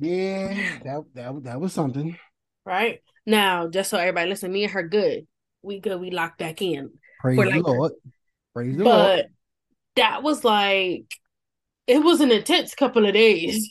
[0.00, 2.16] Yeah, that that that was something.
[2.64, 5.26] Right now, just so everybody listen, me and her good.
[5.62, 6.00] We good.
[6.00, 6.90] We locked back in.
[7.20, 7.92] Praise the like- Lord.
[8.54, 8.96] Praise the Lord.
[8.96, 9.26] but
[9.96, 11.04] that was like
[11.86, 13.68] it was an intense couple of days.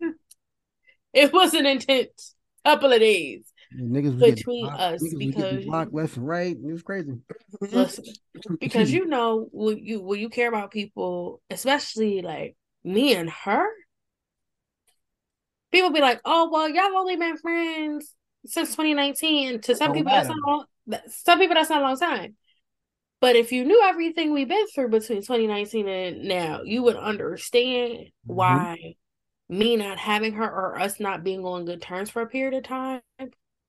[1.12, 3.44] it was an intense couple of days.
[3.76, 6.56] Niggas between blocked- us niggas because- blocked left and right.
[6.56, 7.12] It was crazy.
[7.60, 8.04] Listen,
[8.60, 13.66] because you know when you when you care about people, especially like me and her,
[15.72, 18.14] people be like, "Oh, well, y'all only been friends
[18.46, 20.64] since 2019." To some Don't people, that's not long.
[21.08, 22.36] Some people, that's not a long time.
[23.20, 27.92] But if you knew everything we've been through between 2019 and now, you would understand
[27.98, 28.34] Mm-hmm.
[28.34, 28.94] why
[29.50, 32.62] me not having her or us not being on good terms for a period of
[32.64, 33.00] time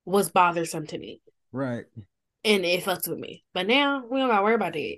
[0.10, 1.86] was bothersome to me right.
[2.44, 3.44] and it fucks with me.
[3.54, 4.98] But now we don't gotta worry about that.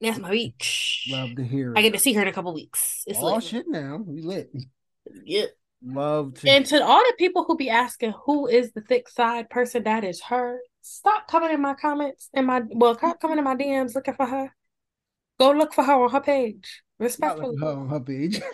[0.00, 1.08] That's my beach.
[1.10, 3.02] Love to hear I get to see her in a couple weeks.
[3.06, 3.44] It's oh lit.
[3.44, 4.00] shit now.
[4.04, 4.50] We lit.
[5.24, 5.46] Yeah.
[5.84, 9.48] Love to And to all the people who be asking who is the thick side
[9.50, 10.60] person, that is her.
[10.82, 14.26] Stop coming in my comments and my well, stop coming in my DMs looking for
[14.26, 14.52] her.
[15.38, 16.82] Go look for her on her page.
[16.98, 17.56] Respectfully.
[17.60, 18.40] her on her page.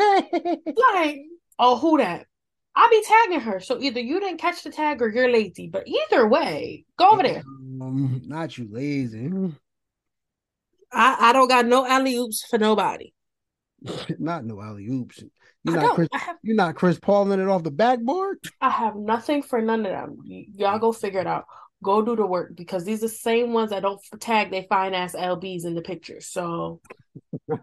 [0.77, 1.21] Like,
[1.59, 2.27] oh, who that?
[2.77, 3.61] I be tagging her.
[3.61, 5.69] So either you didn't catch the tag or you're lazy.
[5.69, 7.43] But either way, go over there.
[7.81, 9.31] Um, not you lazy.
[10.93, 13.13] I, I don't got no alley oops for nobody.
[14.19, 15.23] not no alley oops.
[15.65, 15.95] You're not don't.
[15.95, 16.09] Chris.
[16.13, 18.39] Have You're not Chris Pauling it off the backboard.
[18.61, 20.19] I have nothing for none of them.
[20.25, 21.47] Y- y'all go figure it out.
[21.83, 24.95] Go do the work because these are the same ones that don't tag they fine
[24.95, 26.27] ass LBs in the pictures.
[26.27, 26.81] So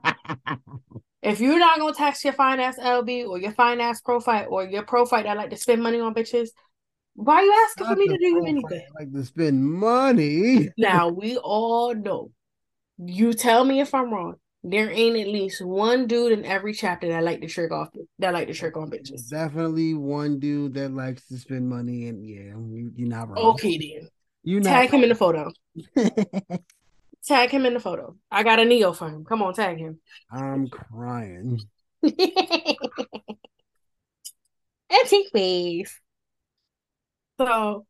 [1.21, 4.65] if you're not gonna tax your fine ass LB or your fine ass profile or
[4.65, 6.49] your profile that like to spend money on bitches,
[7.15, 8.85] why are you asking for me to do anything?
[8.97, 10.69] Like to spend money.
[10.77, 12.31] Now we all know.
[12.97, 14.35] You tell me if I'm wrong.
[14.63, 18.31] There ain't at least one dude in every chapter that like to trick off that
[18.33, 19.29] like to trick on There's bitches.
[19.29, 23.39] definitely one dude that likes to spend money, and yeah, you, you're not wrong.
[23.55, 24.07] Okay then.
[24.43, 24.97] you Tag not.
[24.99, 25.51] him in the photo.
[27.25, 28.15] Tag him in the photo.
[28.31, 29.25] I got a Neo for him.
[29.25, 29.99] Come on, tag him.
[30.31, 31.59] I'm crying.
[34.89, 35.99] Antique face.
[37.39, 37.85] So,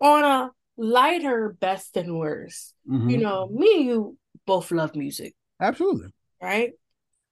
[0.00, 3.22] on a lighter best and worst, you Mhm.
[3.22, 6.12] know, me and you both love music, Absolutely.
[6.40, 6.72] right?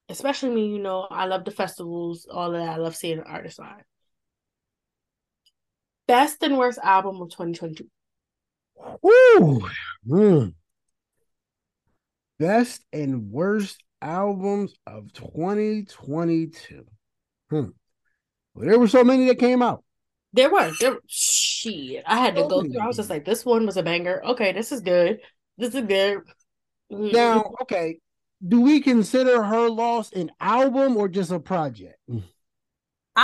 [0.09, 2.69] Especially me, you know, I love the festivals, all of that.
[2.69, 3.83] I love seeing the artists live.
[6.07, 7.89] Best and worst album of 2022.
[9.01, 9.61] Woo!
[10.07, 10.53] Mm.
[12.39, 16.85] Best and worst albums of 2022.
[17.49, 17.69] Hmm.
[18.53, 19.83] Well, there were so many that came out.
[20.33, 22.03] There were, there shit.
[22.05, 22.73] I had to So go many.
[22.73, 22.81] through.
[22.81, 24.21] I was just like, this one was a banger.
[24.25, 25.19] Okay, this is good.
[25.57, 26.19] This is good.
[26.91, 27.99] Mm, Now, okay,
[28.45, 31.97] do we consider her loss an album or just a project?
[32.09, 32.21] I'm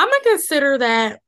[0.07, 1.20] gonna consider that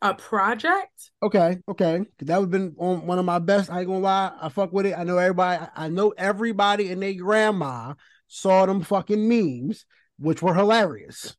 [0.00, 1.10] a project.
[1.22, 2.04] Okay, okay.
[2.20, 3.70] That would have been on one of my best.
[3.70, 4.32] I ain't gonna lie.
[4.40, 4.98] I fuck with it.
[4.98, 5.66] I know everybody.
[5.74, 7.94] I know everybody and their grandma
[8.28, 9.84] saw them fucking memes,
[10.18, 11.36] which were hilarious.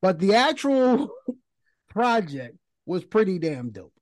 [0.00, 1.10] But the actual
[1.90, 3.92] project was pretty damn dope.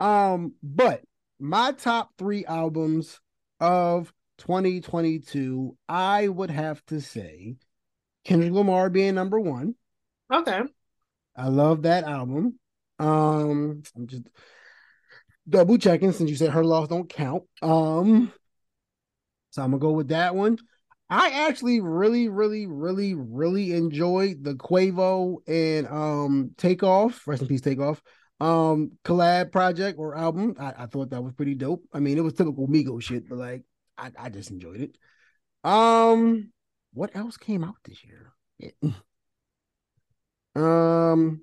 [0.00, 1.02] Um, but
[1.38, 3.20] my top three albums
[3.60, 7.56] of 2022, I would have to say
[8.24, 9.74] Kendrick Lamar being number one.
[10.32, 10.62] Okay.
[11.36, 12.58] I love that album.
[12.98, 14.28] Um, I'm just
[15.48, 17.44] double checking since you said her loss don't count.
[17.62, 18.32] Um,
[19.50, 20.58] so I'm gonna go with that one.
[21.10, 27.60] I actually really, really, really, really enjoyed the Quavo and um Takeoff, rest in peace,
[27.60, 28.02] Takeoff,
[28.40, 30.56] um collab project or album.
[30.58, 31.84] I, I thought that was pretty dope.
[31.92, 33.62] I mean, it was typical Migo shit, but like
[33.98, 34.96] I, I just enjoyed it.
[35.62, 36.52] Um,
[36.92, 38.32] what else came out this year?
[40.56, 41.42] Um,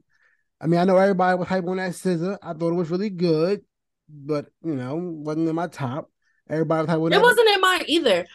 [0.61, 2.37] I mean, I know everybody was hype on that SZA.
[2.41, 3.61] I thought it was really good,
[4.07, 6.11] but you know, wasn't in my top.
[6.47, 7.21] Everybody was hype on It that.
[7.23, 8.27] wasn't in mine either.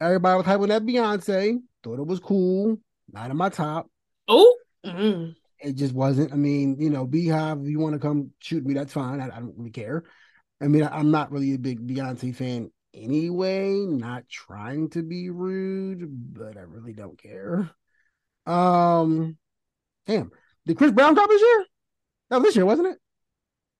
[0.00, 1.58] Everybody was hype on that Beyonce.
[1.82, 2.78] Thought it was cool.
[3.12, 3.90] Not in my top.
[4.28, 5.34] Oh, mm.
[5.58, 6.32] It just wasn't.
[6.32, 9.20] I mean, you know, Beyhive, if you want to come shoot me, that's fine.
[9.20, 10.04] I, I don't really care.
[10.60, 13.74] I mean, I, I'm not really a big Beyonce fan anyway.
[13.74, 17.70] Not trying to be rude, but I really don't care.
[18.46, 19.36] Um,
[20.06, 20.30] damn.
[20.66, 21.66] Did Chris Brown drop this year?
[22.30, 22.98] That was this year, wasn't it?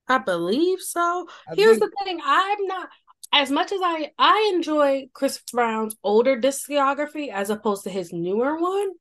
[0.07, 1.27] I believe so.
[1.47, 2.89] I Here's think- the thing: I'm not
[3.31, 8.59] as much as I I enjoy Chris Brown's older discography as opposed to his newer
[8.59, 8.91] one.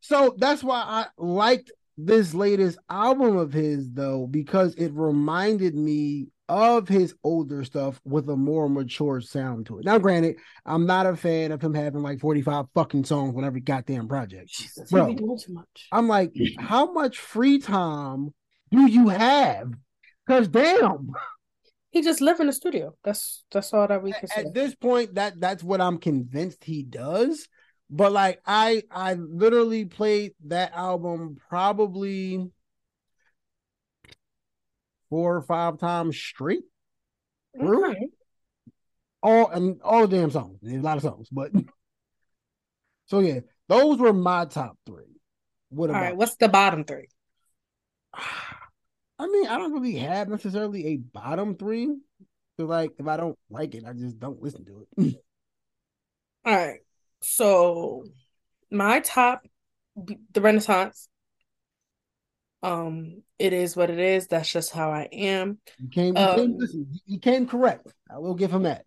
[0.00, 6.28] So that's why I liked this latest album of his though, because it reminded me
[6.48, 9.84] of his older stuff with a more mature sound to it.
[9.84, 13.60] Now, granted, I'm not a fan of him having like 45 fucking songs on every
[13.60, 14.50] goddamn project.
[14.50, 15.06] Jesus, Bro.
[15.06, 15.88] he be doing too much.
[15.90, 18.34] I'm like, how much free time
[18.70, 19.72] do you have?
[20.26, 21.12] Because damn,
[21.90, 22.94] He just live in the studio.
[23.04, 24.42] That's that's all that we can say.
[24.42, 27.48] at this point, that that's what I'm convinced he does.
[27.90, 32.50] But like I I literally played that album probably
[35.14, 36.64] four or five times straight.
[37.56, 37.92] through.
[37.92, 38.08] Okay.
[39.22, 40.58] All and all the damn songs.
[40.60, 41.52] There's a lot of songs, but
[43.06, 45.20] so yeah, those were my top three.
[45.68, 46.16] What All right.
[46.16, 47.06] What's the bottom three?
[49.16, 51.94] I mean, I don't really have necessarily a bottom three.
[52.56, 55.14] So like if I don't like it, I just don't listen to it.
[56.44, 56.80] All right.
[57.22, 58.02] So
[58.68, 59.46] my top,
[59.94, 61.08] the Renaissance.
[62.64, 64.26] Um, it is what it is.
[64.26, 65.58] That's just how I am.
[65.78, 67.92] You came, you came Um, listen, you came correct.
[68.10, 68.84] I will give him that.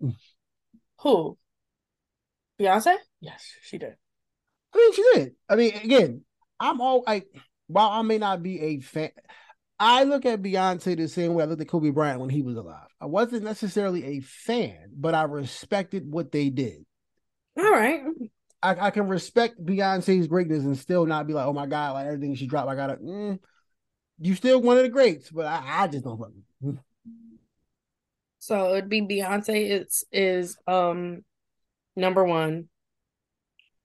[1.01, 1.37] Who?
[2.59, 2.95] Beyonce?
[3.21, 3.95] Yes, she did.
[4.73, 5.31] I mean, she did.
[5.47, 6.21] I mean, again,
[6.59, 7.27] I'm all like,
[7.67, 9.11] while I may not be a fan,
[9.79, 12.55] I look at Beyonce the same way I looked at Kobe Bryant when he was
[12.55, 12.87] alive.
[12.99, 16.83] I wasn't necessarily a fan, but I respected what they did.
[17.57, 18.01] All right.
[18.63, 22.07] I, I can respect Beyonce's greatness and still not be like, oh my god, like
[22.07, 22.95] everything she dropped, I gotta.
[22.95, 23.39] Mm,
[24.19, 26.77] you still one of the greats, but I, I just don't fuck with.
[28.39, 31.25] So it'd be Beyonce is is um
[31.97, 32.69] number one.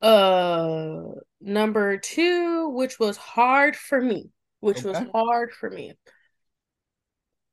[0.00, 1.02] Uh
[1.40, 5.94] number two, which was hard for me, which was hard for me.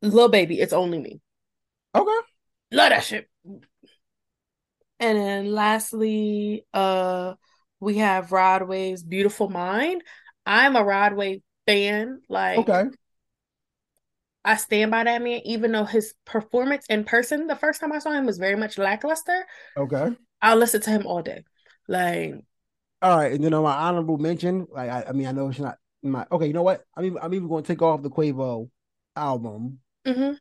[0.04, 1.20] Lil Baby, it's only me.
[1.96, 2.28] Okay.
[2.72, 3.28] Love that shit.
[5.00, 7.34] And then lastly, uh
[7.80, 10.04] we have Rod Wave's Beautiful Mind.
[10.46, 11.14] I'm a Rod
[11.70, 12.22] Fan.
[12.30, 12.86] Like Okay.
[14.46, 18.00] I stand by that man, even though his performance in person the first time I
[18.00, 19.46] saw him was very much lackluster.
[19.78, 20.16] Okay.
[20.42, 21.44] I'll listen to him all day.
[21.88, 22.36] Like,
[23.02, 25.60] All right, and then on my honorable mention, like I, I mean, I know it's
[25.60, 26.48] not my okay.
[26.48, 26.84] You know what?
[26.96, 28.70] I'm even, I'm even going to take off the Quavo
[29.16, 29.80] album.
[30.08, 30.38] mhm.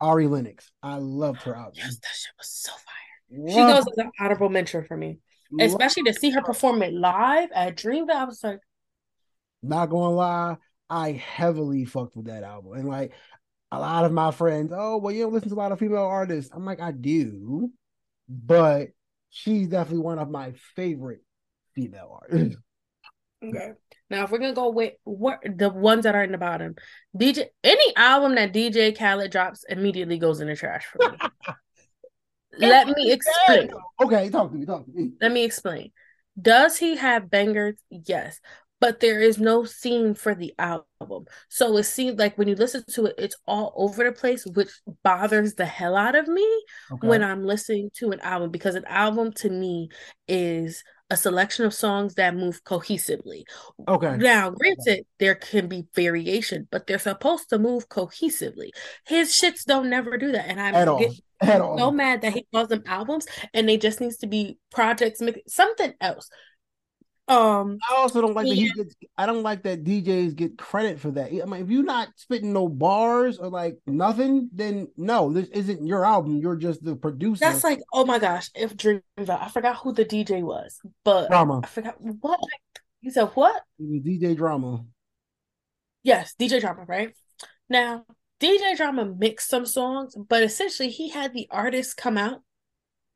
[0.00, 0.70] Ari Lennox.
[0.82, 1.72] I loved her album.
[1.76, 3.48] yes, that shit was so fire.
[3.50, 5.20] She goes as an honorable mention for me,
[5.60, 8.10] especially to see her perform it live at Dreamville.
[8.10, 8.60] I was like,
[9.62, 10.56] Not gonna lie,
[10.88, 13.12] I heavily fucked with that album, and like
[13.72, 16.04] a lot of my friends, oh well, you don't listen to a lot of female
[16.04, 16.50] artists.
[16.54, 17.70] I'm like, I do,
[18.28, 18.88] but
[19.30, 21.20] she's definitely one of my favorite
[21.74, 22.58] female artists.
[23.44, 23.72] okay.
[24.08, 26.76] Now, if we're gonna go with what the ones that are in the bottom,
[27.16, 31.18] DJ, any album that DJ Khaled drops immediately goes in the trash for me.
[32.58, 33.70] Let me explain.
[34.00, 34.64] Okay, talk to me.
[34.64, 35.12] Talk to me.
[35.20, 35.92] Let me explain.
[36.40, 37.76] Does he have bangers?
[37.90, 38.40] Yes.
[38.80, 41.24] But there is no scene for the album.
[41.48, 44.70] So it seems like when you listen to it, it's all over the place, which
[45.02, 46.46] bothers the hell out of me
[46.92, 47.08] Okay.
[47.08, 49.88] when I'm listening to an album because an album to me
[50.28, 53.44] is a selection of songs that move cohesively.
[53.88, 54.16] okay.
[54.16, 58.70] Now, granted, there can be variation, but they're supposed to move cohesively.
[59.06, 60.48] His shits don't never do that.
[60.48, 61.04] And I'm At all.
[61.40, 61.78] At all.
[61.78, 65.92] so mad that he calls them albums and they just needs to be projects something
[66.00, 66.28] else
[67.28, 68.94] um I also don't like that he gets.
[69.18, 71.32] I don't like that DJs get credit for that.
[71.32, 75.84] I mean, if you're not spitting no bars or like nothing, then no, this isn't
[75.84, 76.36] your album.
[76.38, 77.40] You're just the producer.
[77.40, 79.02] that's like oh my gosh if dreamville
[79.42, 81.60] i forgot who the dj was but drama.
[81.64, 82.38] i forgot what
[83.00, 84.84] you said what It was DJ drama.
[86.02, 87.12] yes dj drama right
[87.68, 88.04] now
[88.40, 92.42] dj drama mixed some songs but essentially he had the artists come out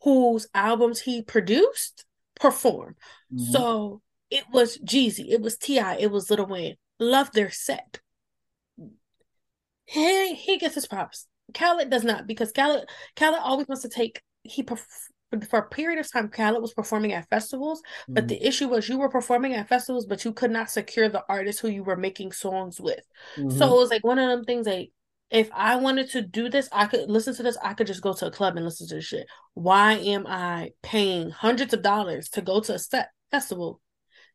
[0.02, 2.04] whose albums he produced
[2.40, 2.96] perform
[3.32, 3.52] Mhm.
[3.52, 6.76] So it was Jeezy, it was T.I., it was Lil Wayne.
[6.98, 8.00] Love their set.
[9.86, 11.26] He he gets his props.
[11.54, 15.08] Khaled does not because Khaled Khaled always wants to take he pref-
[15.48, 18.28] for a period of time, Khaled was performing at festivals, but Mhm.
[18.28, 21.60] the issue was you were performing at festivals, but you could not secure the artist
[21.60, 23.04] who you were making songs with.
[23.36, 23.52] Mhm.
[23.52, 24.90] So it was like one of them things like
[25.30, 28.12] if I wanted to do this, I could listen to this, I could just go
[28.12, 29.28] to a club and listen to this shit.
[29.54, 33.80] Why am I paying hundreds of dollars to go to a set festival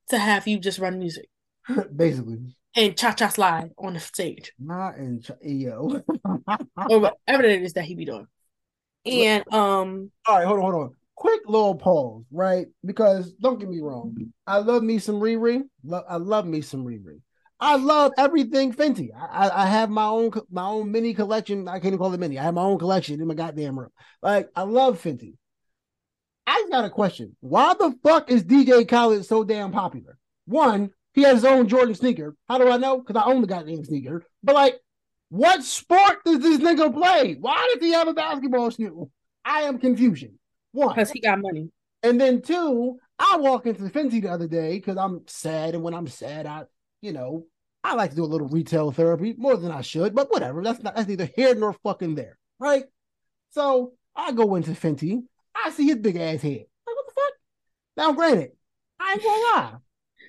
[0.09, 1.27] to have you just run music
[1.95, 2.39] basically,
[2.75, 6.01] and cha cha slide on the stage not in Ch- yo.
[6.89, 8.27] or whatever it is that he be doing?
[9.05, 10.95] And um All right, hold on, hold on.
[11.15, 12.67] Quick little pause, right?
[12.83, 15.63] Because don't get me wrong, I love me some Riri.
[15.83, 17.21] Lo- I love me some Riri.
[17.59, 19.09] I love everything Fenty.
[19.15, 21.67] I, I I have my own my own mini collection.
[21.67, 22.37] I can't even call it mini.
[22.37, 23.91] I have my own collection in my goddamn room.
[24.21, 25.35] Like I love Fenty.
[26.47, 27.35] I just got a question.
[27.39, 30.17] Why the fuck is DJ Khaled so damn popular?
[30.45, 32.35] One, he has his own Jordan sneaker.
[32.47, 32.99] How do I know?
[32.99, 34.23] Because I own the goddamn sneaker.
[34.43, 34.79] But like,
[35.29, 37.35] what sport does this nigga play?
[37.39, 39.09] Why does he have a basketball shoe?
[39.43, 40.39] I am confusion.
[40.71, 40.89] One.
[40.89, 41.69] because he got money.
[42.03, 45.93] And then two, I walk into Fenty the other day because I'm sad, and when
[45.93, 46.65] I'm sad, I,
[47.01, 47.45] you know,
[47.83, 50.61] I like to do a little retail therapy more than I should, but whatever.
[50.63, 52.83] That's not that's neither here nor fucking there, right?
[53.51, 55.23] So I go into Fenty,
[55.65, 56.65] I see his big ass head.
[56.85, 57.33] Like what the fuck?
[57.97, 58.51] Now, granted,
[58.99, 59.73] I ain't gonna lie,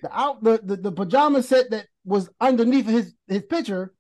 [0.03, 3.93] the out the, the the pajama set that was underneath his his picture,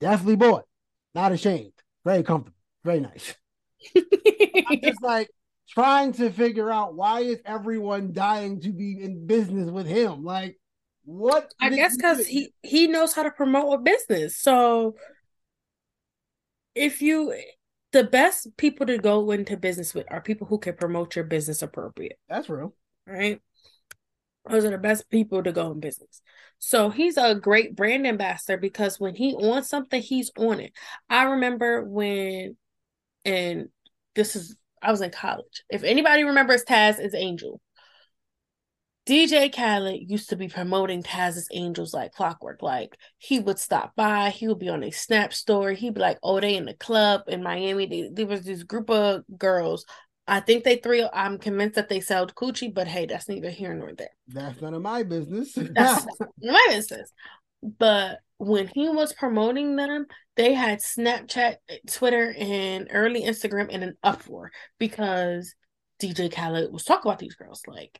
[0.00, 0.64] definitely bought.
[1.14, 1.72] Not ashamed.
[2.04, 2.58] Very comfortable.
[2.84, 3.34] Very nice.
[3.96, 5.30] I'm just like
[5.68, 10.24] trying to figure out why is everyone dying to be in business with him?
[10.24, 10.58] Like,
[11.04, 11.52] what?
[11.60, 14.36] I guess because he he knows how to promote a business.
[14.36, 14.96] So
[16.74, 17.32] if you
[17.92, 21.62] the best people to go into business with are people who can promote your business
[21.62, 22.74] appropriate, That's real.
[23.06, 23.40] right?
[24.48, 26.22] Those are the best people to go in business.
[26.58, 30.72] So he's a great brand ambassador because when he on something, he's on it.
[31.08, 32.56] I remember when,
[33.24, 33.68] and
[34.14, 35.64] this is I was in college.
[35.70, 37.60] If anybody remembers Taz's Angel,
[39.08, 42.60] DJ Khaled used to be promoting Taz's Angels like clockwork.
[42.62, 45.76] Like he would stop by, he would be on a Snap story.
[45.76, 48.90] He'd be like, "Oh, they in the club in Miami." They, there was this group
[48.90, 49.86] of girls.
[50.26, 51.08] I think they three.
[51.10, 54.10] I'm convinced that they sold coochie, but hey, that's neither here nor there.
[54.26, 55.54] That's none of my business.
[55.72, 56.06] That's
[56.42, 57.10] my business.
[57.62, 60.04] But when he was promoting them,
[60.36, 61.56] they had Snapchat,
[61.90, 65.54] Twitter, and early Instagram in an uproar because
[65.98, 67.62] DJ Khaled was talking about these girls.
[67.66, 67.98] Like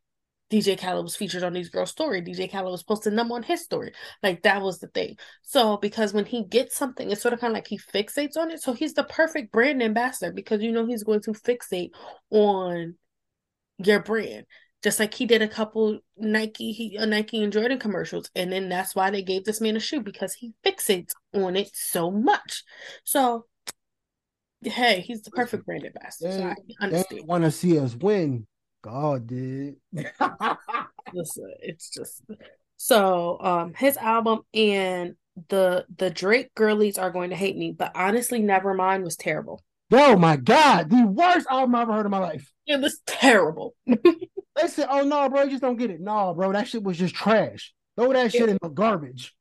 [0.51, 2.23] DJ Khaled was featured on these girls' story.
[2.23, 3.93] DJ Khaled was posting them on his story.
[4.23, 5.17] Like that was the thing.
[5.43, 8.51] So because when he gets something, it's sort of kind of like he fixates on
[8.51, 8.63] it.
[8.63, 11.91] So he's the perfect brand ambassador because you know he's going to fixate
[12.31, 12.95] on
[13.79, 14.47] your brand.
[14.83, 18.69] Just like he did a couple Nike, he uh, Nike and Jordan commercials, and then
[18.69, 22.63] that's why they gave this man a shoe because he fixates on it so much.
[23.05, 23.47] So,
[24.63, 26.31] hey, he's the perfect brand ambassador.
[26.33, 27.27] So I They- they understand.
[27.27, 28.47] want to see us win.
[28.91, 29.77] God dude.
[31.13, 32.23] Listen, it's just
[32.77, 33.39] so.
[33.41, 35.15] Um, his album and
[35.49, 39.63] the the Drake girlies are going to hate me, but honestly, Nevermind was terrible.
[39.93, 42.51] oh my God, the worst album I've ever heard in my life.
[42.67, 43.75] It was terrible.
[44.61, 46.99] They said, "Oh no, bro, you just don't get it." No, bro, that shit was
[46.99, 47.73] just trash.
[47.97, 49.33] Throw that shit in the garbage.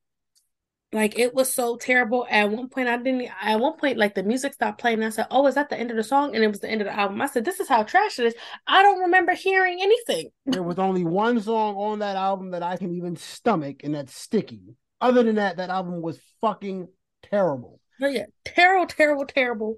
[0.93, 2.25] Like it was so terrible.
[2.29, 3.29] At one point, I didn't.
[3.41, 4.99] At one point, like the music stopped playing.
[4.99, 6.69] And I said, "Oh, is that the end of the song?" And it was the
[6.69, 7.21] end of the album.
[7.21, 8.35] I said, "This is how trash it is."
[8.67, 10.29] I don't remember hearing anything.
[10.45, 14.15] There was only one song on that album that I can even stomach, and that's
[14.15, 14.61] "Sticky."
[15.01, 16.87] Other than that, that album was fucking
[17.21, 17.81] terrible.
[17.99, 19.75] But yeah, terrible, terrible, terrible,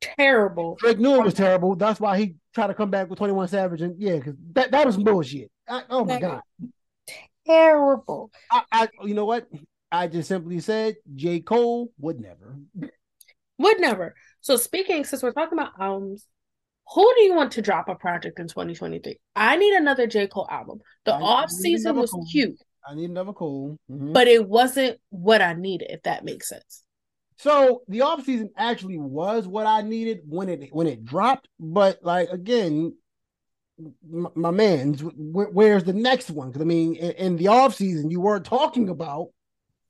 [0.00, 0.76] terrible.
[0.76, 1.74] Drake knew it was terrible.
[1.74, 4.70] That's why he tried to come back with Twenty One Savage, and yeah, because that,
[4.70, 5.50] that was bullshit.
[5.68, 6.40] I, oh my Like- god!
[7.46, 8.30] Terrible.
[8.52, 9.48] I, I, you know what?
[9.92, 12.56] I just simply said J Cole would never.
[13.58, 14.14] Would never.
[14.40, 16.26] So speaking, since we're talking about albums,
[16.94, 19.18] who do you want to drop a project in 2023?
[19.36, 20.26] I need another J.
[20.28, 20.80] Cole album.
[21.04, 22.26] The I off season was Cole.
[22.30, 23.76] cute, I need another Cole.
[23.90, 24.12] Mhm.
[24.12, 26.84] but it wasn't what I needed, if that makes sense.
[27.36, 31.98] So the off season actually was what I needed when it when it dropped, but
[32.02, 32.94] like again,
[33.78, 36.48] m- my man, wh- where's the next one?
[36.48, 39.28] Because I mean, in, in the off season, you weren't talking about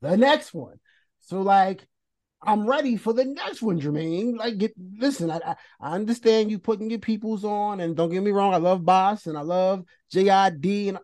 [0.01, 0.79] the next one.
[1.21, 1.87] So like,
[2.43, 4.37] I'm ready for the next one, Jermaine.
[4.39, 8.31] Like, get listen, I, I understand you putting your peoples on, and don't get me
[8.31, 10.99] wrong, I love Bas and I love JID and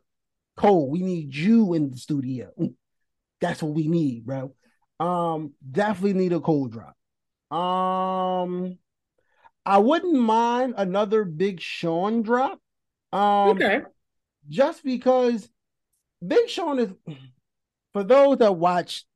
[0.56, 0.90] Cole.
[0.90, 2.50] We need you in the studio.
[3.40, 4.54] That's what we need, bro.
[4.98, 6.96] Um, definitely need a Cole drop.
[7.52, 8.78] Um,
[9.66, 12.58] I wouldn't mind another Big Sean drop.
[13.12, 13.80] Um, okay.
[14.48, 15.48] just because
[16.26, 16.90] Big Sean is
[17.96, 19.06] for those that watch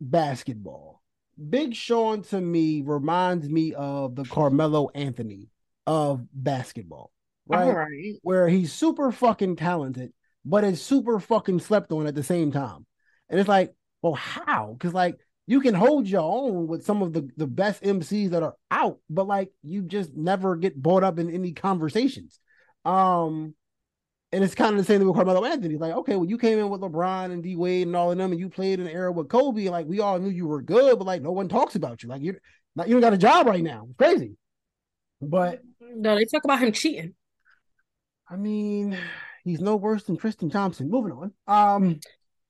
[0.00, 1.02] basketball,
[1.50, 5.48] Big Sean to me reminds me of the Carmelo Anthony
[5.88, 7.10] of basketball.
[7.48, 7.74] right?
[7.74, 8.14] right.
[8.22, 10.12] Where he's super fucking talented,
[10.44, 12.86] but is super fucking slept on at the same time.
[13.28, 14.76] And it's like, well, how?
[14.78, 15.18] Because like
[15.48, 19.00] you can hold your own with some of the, the best MCs that are out,
[19.10, 22.38] but like you just never get brought up in any conversations.
[22.84, 23.56] Um,
[24.32, 25.76] and it's kind of the same thing with Carmelo Anthony.
[25.76, 28.30] Like, okay, well, you came in with LeBron and D Wade and all of them,
[28.30, 30.60] and you played in an era with Kobe, and like we all knew you were
[30.60, 32.08] good, but like no one talks about you.
[32.08, 32.40] Like you're
[32.76, 33.86] not, you don't got a job right now.
[33.88, 34.36] It's crazy.
[35.20, 37.14] But no, they talk about him cheating.
[38.28, 38.96] I mean,
[39.44, 40.90] he's no worse than Tristan Thompson.
[40.90, 41.32] Moving on.
[41.46, 42.00] Um,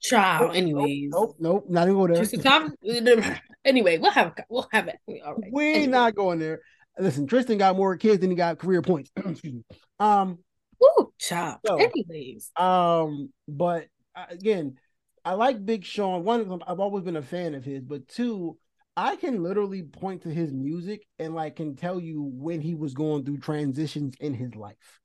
[0.01, 0.57] child.
[0.57, 2.17] Anyways, nope, nope, not even go there.
[2.17, 2.77] Tristan Thompson.
[3.65, 4.97] Anyway, we'll have we'll have it.
[5.27, 5.51] All right.
[5.53, 5.87] We anyway.
[5.89, 6.61] not going there.
[6.99, 9.11] Listen, Tristan got more kids than he got career points.
[9.17, 9.65] Excuse me.
[9.99, 10.39] Um,
[10.81, 11.59] Woo, child.
[11.67, 14.77] So, Anyways, um, but uh, again,
[15.25, 16.25] I like Big Sean.
[16.25, 18.57] One, I've always been a fan of his, but two,
[18.97, 22.95] I can literally point to his music and like can tell you when he was
[22.95, 25.01] going through transitions in his life.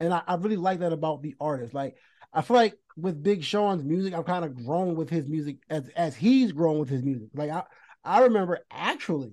[0.00, 1.74] And I, I really like that about the artist.
[1.74, 1.96] Like
[2.32, 5.88] I feel like with Big Sean's music, I've kind of grown with his music as
[5.90, 7.28] as he's grown with his music.
[7.34, 7.64] Like I
[8.04, 9.32] I remember actually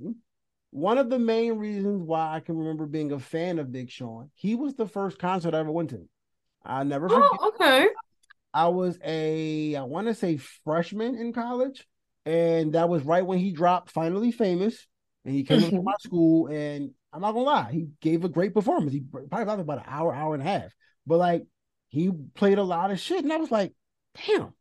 [0.74, 4.32] one of the main reasons why I can remember being a fan of Big Sean,
[4.34, 6.08] he was the first concert I ever went to.
[6.66, 7.30] I never forget.
[7.40, 7.88] oh, okay.
[8.54, 11.88] I was a, I want to say freshman in college,
[12.26, 14.88] and that was right when he dropped Finally Famous,
[15.26, 15.84] and he came into Mhm.
[15.84, 18.94] my school, and I'm not gonna lie, he gave a great performance.
[18.94, 20.74] He probably lasted about an hour, hour and a half,
[21.06, 21.46] but like
[21.90, 23.74] he played a lot of shit, and I was like,
[24.26, 24.54] damn,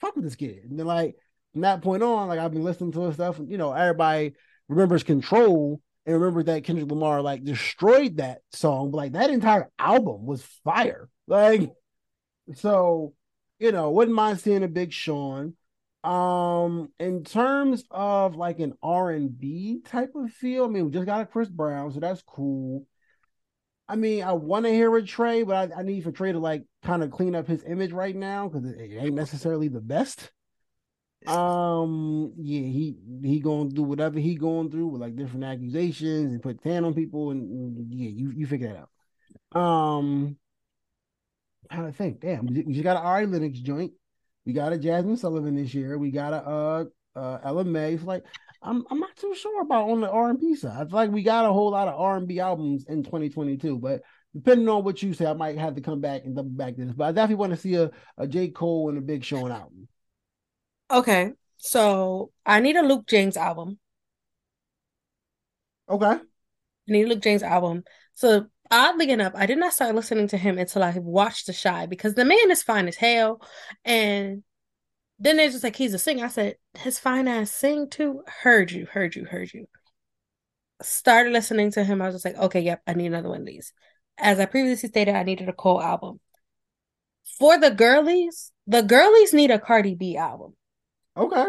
[0.00, 0.64] fuck with this kid.
[0.68, 1.16] And then like
[1.52, 4.34] from that point on, like I've been listening to his stuff, and you know, everybody
[4.70, 9.68] remembers Control and remember that Kendrick Lamar like destroyed that song, but like that entire
[9.78, 11.08] album was fire.
[11.26, 11.70] Like,
[12.54, 13.14] so
[13.58, 15.54] you know, wouldn't mind seeing a Big Sean.
[16.02, 20.90] Um, in terms of like an R and B type of feel, I mean, we
[20.90, 22.86] just got a Chris Brown, so that's cool.
[23.86, 26.38] I mean, I want to hear a Trey, but I, I need for Trey to
[26.38, 29.80] like kind of clean up his image right now because it, it ain't necessarily the
[29.80, 30.30] best.
[31.26, 36.42] Um, yeah, he he going do whatever he going through with like different accusations and
[36.42, 38.78] put tan on people, and, and yeah, you you figure that
[39.54, 39.60] out.
[39.60, 40.36] Um,
[41.68, 42.20] how to think?
[42.20, 43.92] Damn, we, just got an Ari Lennox joint.
[44.46, 45.98] We got a Jazmine Sullivan this year.
[45.98, 47.86] We got a uh uh Ella Mai.
[47.88, 48.24] It's like
[48.62, 50.72] I'm I'm not too sure about on the R and B side.
[50.74, 53.78] I feel like we got a whole lot of R and B albums in 2022,
[53.78, 54.02] but
[54.34, 56.84] depending on what you say, I might have to come back and double back to
[56.84, 56.94] this.
[56.94, 58.48] But I definitely want to see a, a J.
[58.48, 59.88] Cole and a Big Sean album.
[60.90, 61.32] Okay.
[61.58, 63.78] So I need a Luke James album.
[65.88, 66.06] Okay.
[66.06, 66.20] I
[66.88, 67.84] need a Luke James album.
[68.14, 71.86] So oddly enough, I did not start listening to him until I watched The Chi
[71.86, 73.42] because the man is fine as hell.
[73.84, 74.42] And
[75.18, 76.24] then they're just like, he's a singer.
[76.24, 78.22] I said, his fine ass sing too.
[78.42, 79.66] Heard you, heard you, heard you.
[80.82, 82.00] Started listening to him.
[82.00, 83.74] I was just like, okay, yep, I need another one of these.
[84.16, 86.20] As I previously stated, I needed a Cole album.
[87.38, 90.54] For the girlies, the girlies need a Cardi B album.
[91.16, 91.46] Okay.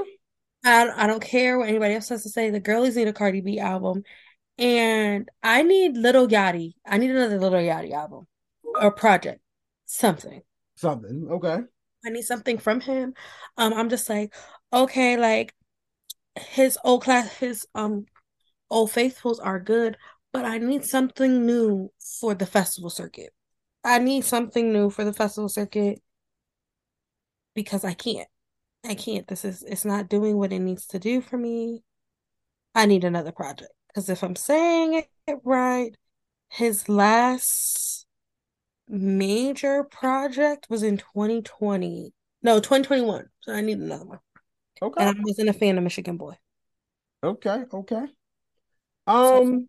[0.64, 2.49] I, I don't care what anybody else has to say.
[2.49, 4.03] The girlies need a Cardi B album.
[4.57, 6.74] And I need Lil Yachty.
[6.86, 8.28] I need another Lil Yachty album
[8.80, 9.41] or project.
[9.86, 10.41] Something.
[10.76, 11.28] Something.
[11.32, 11.59] Okay.
[12.05, 13.14] I need something from him.
[13.57, 14.34] Um, I'm just like,
[14.74, 15.53] okay, like
[16.36, 18.05] his old class, his um
[18.70, 19.97] old faithfuls are good,
[20.32, 23.32] but I need something new for the festival circuit.
[23.84, 26.01] I need something new for the festival circuit
[27.53, 28.28] because I can't.
[28.84, 29.28] I can't.
[29.28, 31.84] This is it's not doing what it needs to do for me.
[32.74, 33.72] I need another project.
[33.88, 35.96] Because if I'm saying it right,
[36.50, 38.06] his last
[38.88, 42.14] major project was in 2020.
[42.44, 43.26] No, 2021.
[43.42, 44.20] So I need another one.
[44.82, 45.04] Okay.
[45.04, 46.36] And I wasn't a fan of Michigan Boy.
[47.24, 47.64] Okay.
[47.72, 48.06] Okay.
[49.08, 49.68] Um,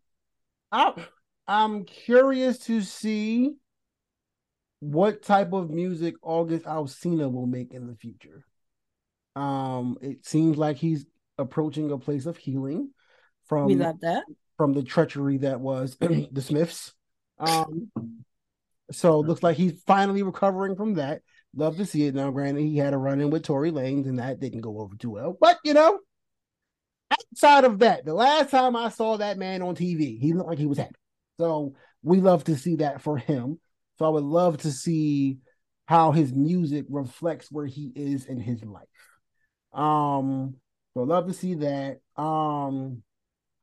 [0.71, 0.95] I
[1.47, 3.57] I'm curious to see
[4.81, 8.45] what type of music August Alsina will make in the future.
[9.35, 11.07] Um, it seems like he's
[11.39, 12.91] approaching a place of healing
[13.47, 14.25] from We love that.
[14.57, 16.93] from the treachery that was the Smiths.
[17.39, 17.91] Um,
[18.91, 21.23] so it looks like he's finally recovering from that.
[21.55, 22.15] Love to see it.
[22.15, 24.95] Now, granted, he had a run in with Tory Lanez, and that didn't go over
[24.97, 25.37] too well.
[25.39, 25.99] But you know,
[27.11, 30.59] outside of that, the last time I saw that man on TV, he looked like
[30.59, 30.95] he was happy.
[31.39, 33.59] So we love to see that for him.
[33.99, 35.39] So I would love to see
[35.87, 38.87] how his music reflects where he is in his life.
[39.73, 40.57] Um,
[40.95, 42.01] so love to see that.
[42.17, 43.03] Um,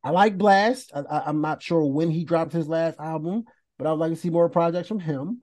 [0.03, 0.87] I like Blxst.
[0.93, 3.43] I, I'm not sure when he dropped his last album,
[3.77, 5.41] but I would like to see more projects from him.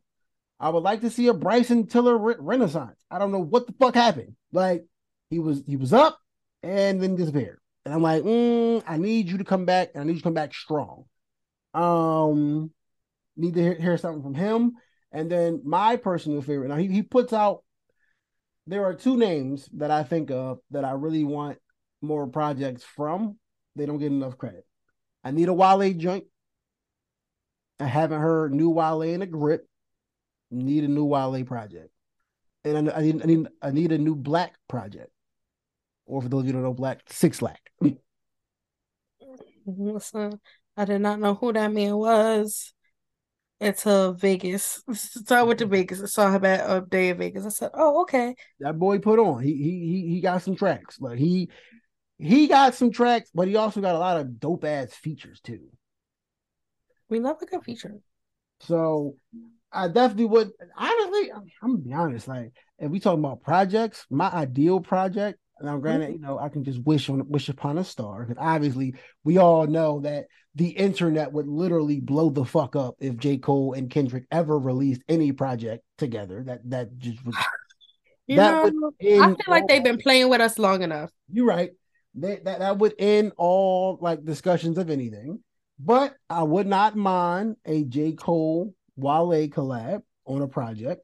[0.59, 2.99] I would like to see a Bryson Tiller re- renaissance.
[3.11, 4.37] I don't know what the fuck happened.
[4.53, 4.87] Like
[5.31, 6.19] he was he was up
[6.63, 7.59] and then disappeared.
[7.85, 10.25] And I'm like, mm, I need you to come back, and I need you to
[10.25, 11.05] come back strong.
[11.75, 12.73] Um,
[13.37, 14.77] Need to hear, hear something from him.
[15.13, 16.69] And then my personal favorite.
[16.69, 17.63] Now he, he puts out
[18.67, 21.59] there are two names that I think of that I really want
[22.03, 23.39] more projects from.
[23.77, 24.67] They don't get enough credit.
[25.23, 26.25] I need a Wale joint.
[27.79, 29.69] I haven't heard new Wale in a grip.
[30.51, 31.91] Need a new Wale project.
[32.65, 35.11] And I, I need I need I need a new 6LACK project.
[36.07, 37.61] Or for those of you who don't know 6LACK, six lack.
[39.67, 40.41] Listen,
[40.77, 42.73] I did not know who that man was
[43.61, 44.83] until Vegas.
[44.93, 45.35] So mm-hmm.
[45.35, 47.47] I went to Vegas and saw him at a day in Vegas.
[47.47, 49.43] I said, "Oh, okay." That boy put on.
[49.43, 51.01] He he he got some tracks.
[51.01, 51.51] Like he
[52.19, 55.61] he got some tracks, but he also got a lot of dope ass features too.
[57.09, 57.95] We love a good feature.
[58.61, 59.17] So
[59.73, 60.51] I definitely would.
[60.77, 62.29] Honestly, I'm, I'm gonna be honest.
[62.29, 65.81] Like if we talk about projects, my ideal project now, mm-hmm.
[65.81, 68.95] granted, you know, I can just wish on wish upon a star because obviously
[69.25, 73.39] we all know that the internet would literally blow the fuck up if J.
[73.39, 76.43] Cole and Kendrick ever released any project together.
[76.45, 77.35] That that just would.
[78.27, 81.11] You that know, I feel like they've been playing with us long enough.
[81.31, 81.71] You're right.
[82.17, 85.39] That, that that would end all like discussions of anything.
[85.79, 88.13] But I would not mind a J.
[88.13, 91.03] Cole Wale collab on a project.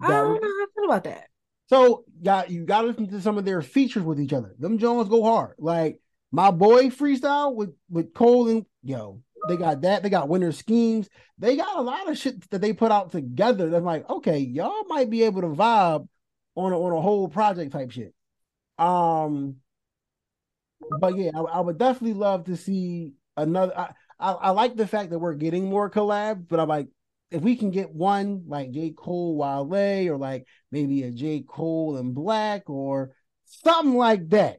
[0.00, 1.28] I don't know how I feel about that.
[1.68, 4.54] So got you got to listen to some of their features with each other.
[4.58, 5.54] Them Jones go hard.
[5.58, 6.00] Like
[6.32, 10.02] my boy freestyle with with Cole and yo, they got that.
[10.02, 11.08] They got winter schemes.
[11.38, 13.70] They got a lot of shit that they put out together.
[13.70, 16.08] That's like, okay, y'all might be able to vibe
[16.54, 18.14] on a, on a whole project type shit.
[18.78, 19.56] Um,
[21.00, 23.76] but yeah, I, I would definitely love to see another.
[23.78, 26.88] I, I, I like the fact that we're getting more collabs, but I'm like,
[27.30, 28.92] if we can get one like J.
[28.96, 31.44] Cole Wale or like maybe a J.
[31.46, 33.12] Cole and 6LACK or
[33.44, 34.58] something like that,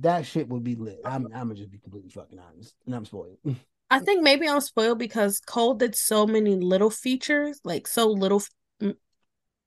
[0.00, 1.00] that shit would be lit.
[1.04, 2.74] I'm I'm gonna just be completely fucking honest.
[2.86, 3.38] And I'm spoiled.
[3.90, 8.42] I think maybe I'm spoiled because Cole did so many little features, like so little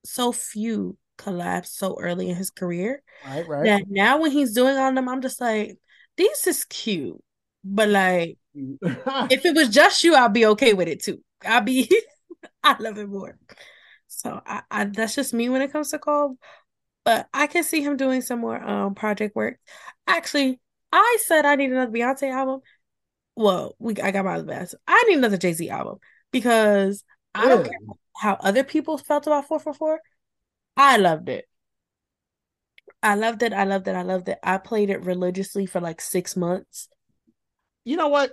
[0.04, 3.02] so few collabs so early in his career.
[3.26, 3.64] Right, right.
[3.66, 5.78] That now when he's doing on them, I'm just like,
[6.18, 7.22] this is cute.
[7.64, 11.22] But like if it was just you, I'd be okay with it too.
[11.46, 11.89] I'd be
[12.64, 13.38] I love it more.
[14.08, 16.38] So I, I that's just me when it comes to Cole.
[17.04, 19.58] But I can see him doing some more um project work.
[20.08, 20.60] Actually,
[20.92, 22.62] I said I need another Beyonce album.
[23.36, 24.76] Well, we I got my other best.
[24.88, 25.98] I need another Jay Z album
[26.32, 27.80] because I don't care
[28.18, 30.00] how other people felt about 444.
[30.78, 31.48] I loved it.
[33.04, 33.54] I loved it.
[33.54, 33.96] I loved it.
[33.96, 34.38] I loved it.
[34.44, 36.88] I played it religiously for like six months.
[37.84, 38.32] You know what?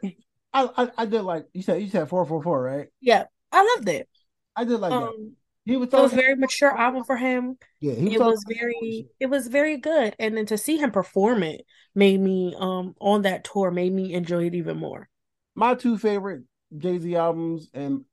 [0.53, 2.89] I I, I did like you said you said 444, right?
[3.01, 3.25] Yeah.
[3.53, 4.09] I loved it.
[4.57, 5.33] I did like um, that.
[5.65, 7.59] He was, it was very mature album for him.
[7.81, 10.17] Yeah, it was very it was very good.
[10.19, 14.15] And then to see him perform it made me um on that tour made me
[14.15, 15.11] enjoy it even more.
[15.55, 16.45] My two favorite
[16.77, 18.05] Jay-Z albums, and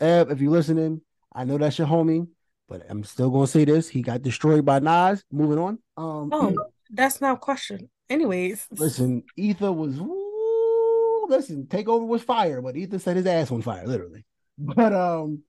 [0.00, 1.00] Eb, if you're listening,
[1.32, 2.28] I know that's your homie,
[2.68, 3.88] but I'm still gonna say this.
[3.88, 5.24] He got destroyed by Nas.
[5.32, 5.78] Moving on.
[5.96, 6.56] Um Oh,
[6.90, 7.90] that's not a question.
[8.08, 8.68] Anyways.
[8.70, 13.86] Listen, Ether was woo, listen, Takeover was fire, but Ether set his ass on fire,
[13.86, 14.24] literally.
[14.60, 15.42] But um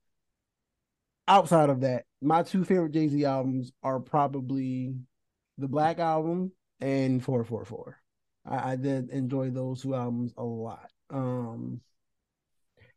[1.27, 4.95] outside of that, my two favorite Jay Z albums are probably
[5.57, 7.97] the Black Album and 444.
[8.45, 10.89] I, I did enjoy those two albums a lot.
[11.09, 11.81] Um,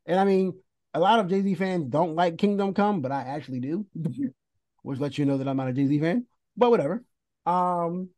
[0.06, 0.54] and I mean,
[0.92, 3.86] a lot of Jay Z fans don't like Kingdom Come, but I actually do,
[4.82, 6.26] which lets you know that I'm not a Jay Z fan.
[6.56, 7.04] But whatever.
[7.46, 8.10] Um,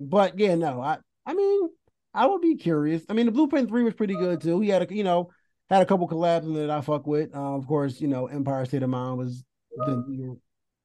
[0.00, 1.70] but yeah, no, I I mean,
[2.14, 3.04] I would be curious.
[3.08, 4.60] I mean, the Blueprint Three was pretty good too.
[4.60, 5.30] He had a you know
[5.72, 7.34] had a couple collabs that I fuck with.
[7.34, 9.44] Uh, of course, you know, Empire State of Mind was
[9.76, 10.38] the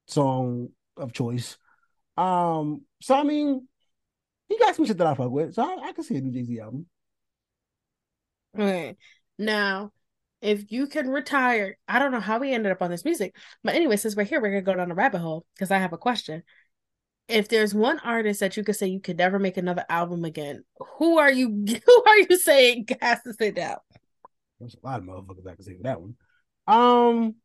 [0.08, 1.58] song of choice.
[2.16, 3.68] Um, so I mean,
[4.48, 6.32] he got some shit that I fuck with, so I, I can see a new
[6.32, 6.86] Jay Z album.
[8.56, 8.96] Okay,
[9.38, 9.92] now
[10.42, 13.76] if you can retire, I don't know how we ended up on this music, but
[13.76, 15.98] anyway, since we're here, we're gonna go down a rabbit hole because I have a
[15.98, 16.44] question.
[17.28, 20.64] If there's one artist that you could say you could never make another album again,
[20.98, 21.50] who are you?
[21.86, 23.78] Who are you saying has to sit down?
[24.60, 26.16] There's a lot of motherfuckers I can say for that one.
[26.68, 27.36] Um,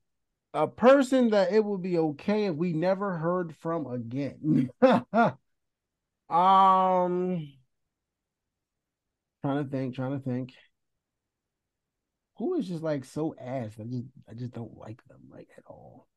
[0.54, 4.70] a person that it would be okay if we never heard from again.
[4.82, 5.36] um,
[9.40, 10.52] trying to think, trying to think.
[12.38, 13.72] Who is just like so ass?
[13.78, 16.08] I just, I just don't like them like at all.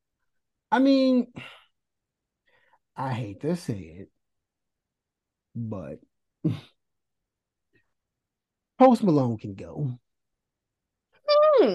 [0.71, 1.27] I mean,
[2.95, 4.09] I hate to say it,
[5.55, 5.99] but
[8.77, 9.99] Post Malone can go.
[11.57, 11.65] Hmm.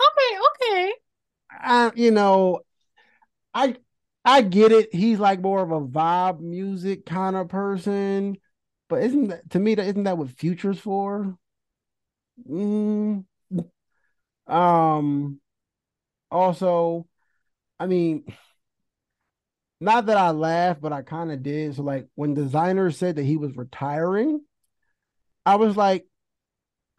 [0.00, 0.92] Okay, okay.
[1.50, 2.60] I, you know,
[3.54, 3.76] I
[4.24, 4.94] I get it.
[4.94, 8.38] He's like more of a vibe music kind of person,
[8.88, 11.38] but isn't that to me that isn't that what Future's for?
[12.48, 13.24] Mm.
[14.46, 15.40] Um
[16.30, 17.06] also,
[17.80, 18.24] I mean,
[19.80, 21.74] not that I laughed, but I kind of did.
[21.74, 24.40] So like when Desiigner said that he was retiring,
[25.44, 26.06] I was like,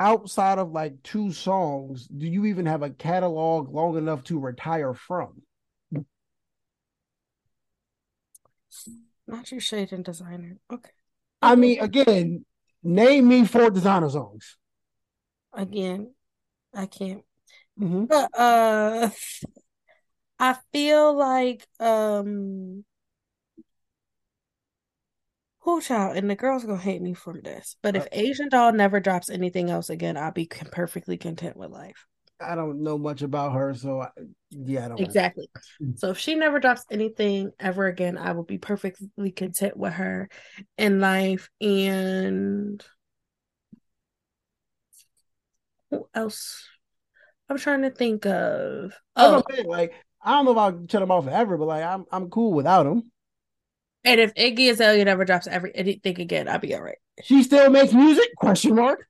[0.04, 4.94] outside of like two songs, do you even have a catalog long enough to retire
[4.94, 5.42] from?
[9.26, 10.58] Not your shade and Desiigner.
[10.72, 10.90] Okay.
[11.42, 12.46] I mean, again,
[12.84, 14.58] name me four Desiigner songs.
[15.54, 16.14] Again,
[16.74, 17.24] I can't.
[17.80, 18.06] Mm-hmm.
[18.06, 19.10] But uh
[20.40, 22.84] I feel like um
[25.64, 27.78] who child and the girls gonna hate me for this.
[27.82, 31.72] But if uh, Asian doll never drops anything else again, I'll be perfectly content with
[31.72, 32.06] life.
[32.42, 34.10] I don't know much about her, so I,
[34.50, 35.48] yeah, I don't exactly.
[35.80, 35.94] Know.
[35.96, 40.30] So if she never drops anything ever again, I will be perfectly content with her
[40.78, 41.50] in life.
[41.62, 42.84] And
[45.90, 46.68] who else?
[47.48, 48.94] I'm trying to think of.
[49.16, 52.30] Oh, like I don't know if I'll shut him off forever, but like I'm I'm
[52.30, 53.13] cool without him.
[54.06, 56.98] And if Iggy Azalea never drops every anything again, I'll be all right.
[57.24, 58.28] She still makes music?
[58.38, 59.08] Question mark.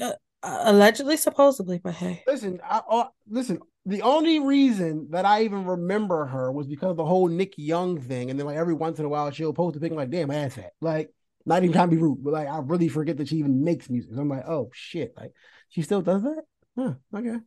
[0.00, 2.22] Uh, allegedly, supposedly, but hey.
[2.26, 3.60] Listen, I, uh, listen.
[3.86, 8.00] The only reason that I even remember her was because of the whole Nick Young
[8.00, 10.30] thing, and then like every once in a while she'll post a thing like, "Damn
[10.30, 11.12] ass hat." Like,
[11.46, 13.88] not even trying to be rude, but like I really forget that she even makes
[13.88, 14.12] music.
[14.14, 15.32] So I'm like, oh shit, like
[15.68, 16.42] she still does that?
[16.76, 16.94] Huh?
[17.14, 17.38] Okay,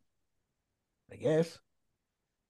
[1.11, 1.57] I guess.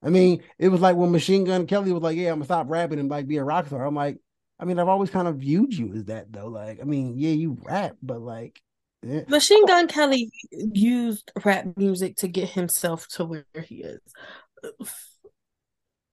[0.06, 2.70] I mean, it was like when Machine Gun Kelly was like, "Yeah, I'm gonna stop
[2.70, 4.18] rapping and like be a rock star." I'm like,
[4.60, 6.46] I mean, I've always kind of viewed you as that though.
[6.46, 8.62] Like, I mean, yeah, you rap, but like,
[9.02, 9.22] yeah.
[9.26, 14.00] Machine Gun Kelly used rap music to get himself to where he is.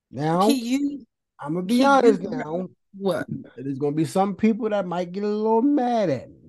[0.09, 1.05] Now, he used,
[1.39, 2.69] I'm gonna be honest now.
[2.97, 3.27] What?
[3.55, 6.42] There's gonna be some people that might get a little mad at me.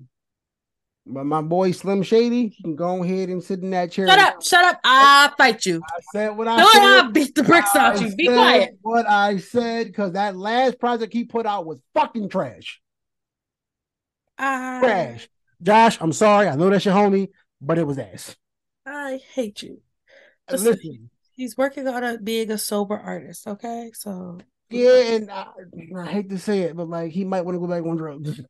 [1.07, 4.07] But my boy Slim Shady, he can go ahead and sit in that chair.
[4.07, 4.79] Shut up, shut up.
[4.83, 5.81] I'll fight you.
[5.85, 6.81] I said what I no, said.
[6.81, 8.15] I'll beat the bricks I off you.
[8.15, 8.77] Be quiet.
[8.81, 12.81] What I said, because that last project he put out was fucking trash.
[14.37, 15.29] Uh, trash.
[15.61, 16.47] Josh, I'm sorry.
[16.47, 17.29] I know that's your homie,
[17.61, 18.35] but it was ass.
[18.85, 19.81] I hate you.
[20.49, 23.91] Listen, Listen he's working on a, being a sober artist, okay?
[23.93, 24.39] So
[24.69, 25.47] yeah, and I,
[25.97, 28.41] I hate to say it, but like he might want to go back on drugs.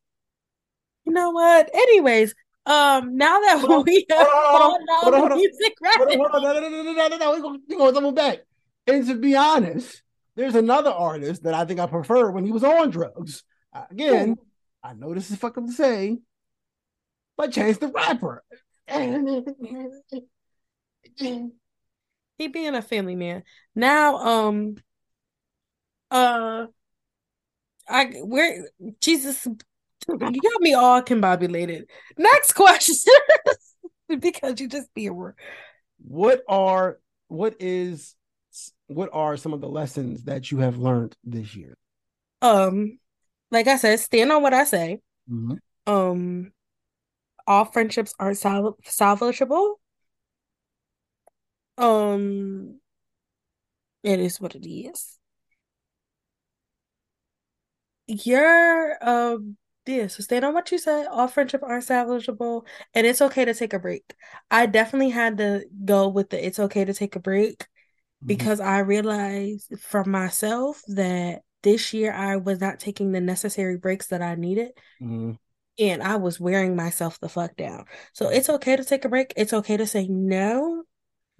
[1.03, 1.69] You know what?
[1.73, 2.33] Anyways,
[2.65, 6.41] um, now that hold we have hold on, hold on, music hold on, hold on,
[6.43, 8.39] no, no, no, no, no, no, no, we're gonna, we're gonna double back.
[8.87, 10.01] And to be honest,
[10.35, 13.43] there's another artist that I think I prefer when he was on drugs.
[13.91, 14.37] Again.
[14.85, 16.19] I know this is fucking to say,
[17.35, 18.43] but Chance the Rapper.
[22.37, 23.43] he being a family man.
[23.73, 24.75] Now, um,
[26.11, 26.67] uh,
[27.89, 28.69] I where
[29.01, 29.47] Jesus
[30.07, 31.85] you got me all combobulated.
[32.17, 32.95] Next question,
[34.19, 35.35] because you just be a word.
[35.97, 38.15] What are what is
[38.87, 41.77] what are some of the lessons that you have learned this year?
[42.41, 42.99] Um,
[43.51, 44.99] like I said, stand on what I say.
[45.29, 45.91] Mm-hmm.
[45.91, 46.51] Um,
[47.47, 49.75] all friendships are sal- salvageable.
[51.77, 52.79] Um,
[54.03, 55.17] it is what it is.
[58.07, 61.07] Your um yeah, so stand on what you said.
[61.07, 64.15] All friendship are salvageable, and it's okay to take a break.
[64.49, 68.27] I definitely had to go with the "it's okay to take a break" mm-hmm.
[68.27, 74.07] because I realized for myself that this year I was not taking the necessary breaks
[74.07, 74.71] that I needed.
[75.01, 75.31] Mm-hmm.
[75.77, 77.85] And I was wearing myself the fuck down.
[78.13, 79.33] So it's okay to take a break.
[79.35, 80.83] It's okay to say no.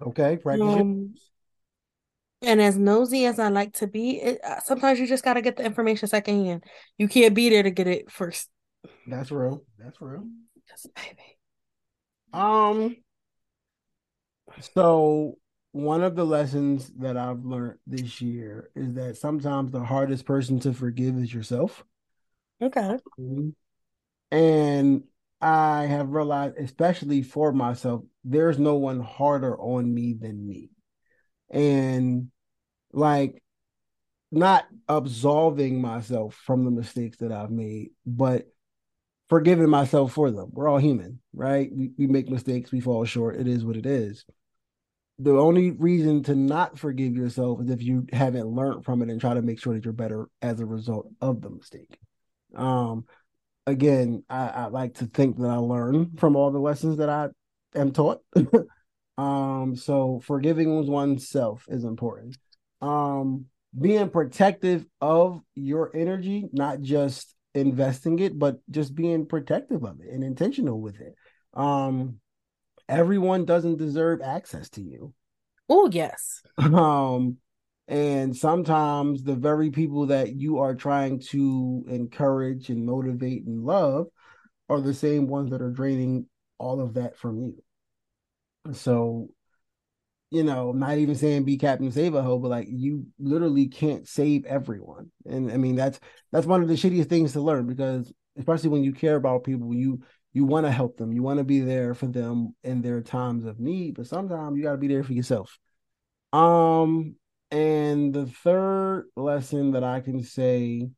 [0.02, 1.14] Okay, um,
[2.42, 5.42] and as nosy as I like to be, it, uh, sometimes you just got to
[5.42, 6.64] get the information secondhand.
[6.98, 8.48] You can't be there to get it first.
[9.06, 9.64] That's real.
[9.78, 10.24] That's real.
[10.68, 11.38] Just baby.
[12.32, 12.96] Um.
[14.74, 15.38] So
[15.72, 20.60] one of the lessons that I've learned this year is that sometimes the hardest person
[20.60, 21.84] to forgive is yourself.
[22.60, 22.98] Okay.
[24.30, 25.04] And
[25.40, 30.70] I have realized, especially for myself, there's no one harder on me than me
[31.50, 32.30] and
[32.92, 33.42] like
[34.32, 38.46] not absolving myself from the mistakes that I've made, but
[39.28, 40.50] forgiving myself for them.
[40.52, 41.70] We're all human, right?
[41.72, 43.36] We, we make mistakes, we fall short.
[43.36, 44.24] It is what it is.
[45.18, 49.20] The only reason to not forgive yourself is if you haven't learned from it and
[49.20, 51.96] try to make sure that you're better as a result of the mistake.
[52.54, 53.06] Um,
[53.66, 57.28] again, I, I like to think that I learn from all the lessons that I
[57.74, 58.20] am taught.
[59.18, 62.36] Um, so forgiving oneself is important.
[62.80, 63.46] Um,
[63.78, 70.12] being protective of your energy, not just investing it, but just being protective of it
[70.12, 71.14] and intentional with it.
[71.54, 72.20] Um,
[72.88, 75.14] everyone doesn't deserve access to you.
[75.68, 76.42] Oh, yes.
[76.58, 77.38] Um,
[77.88, 84.06] and sometimes the very people that you are trying to encourage and motivate and love
[84.68, 86.26] are the same ones that are draining
[86.58, 87.62] all of that from you.
[88.74, 89.28] So,
[90.30, 94.08] you know, not even saying be Captain Save a Ho, but like you literally can't
[94.08, 95.10] save everyone.
[95.24, 96.00] And I mean that's
[96.32, 99.74] that's one of the shittiest things to learn because especially when you care about people,
[99.74, 100.02] you
[100.32, 103.46] you want to help them, you want to be there for them in their times
[103.46, 105.58] of need, but sometimes you got to be there for yourself.
[106.32, 107.16] Um,
[107.50, 110.90] and the third lesson that I can say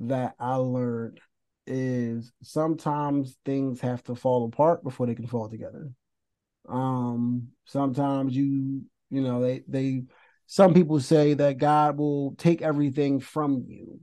[0.00, 1.20] that I learned
[1.66, 5.90] is sometimes things have to fall apart before they can fall together.
[6.68, 10.04] Um, sometimes you, you know, they they
[10.46, 14.00] some people say that God will take everything from you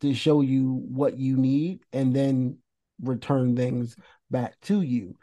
[0.00, 2.58] to show you what you need and then
[3.02, 3.96] return things
[4.30, 5.16] back to you.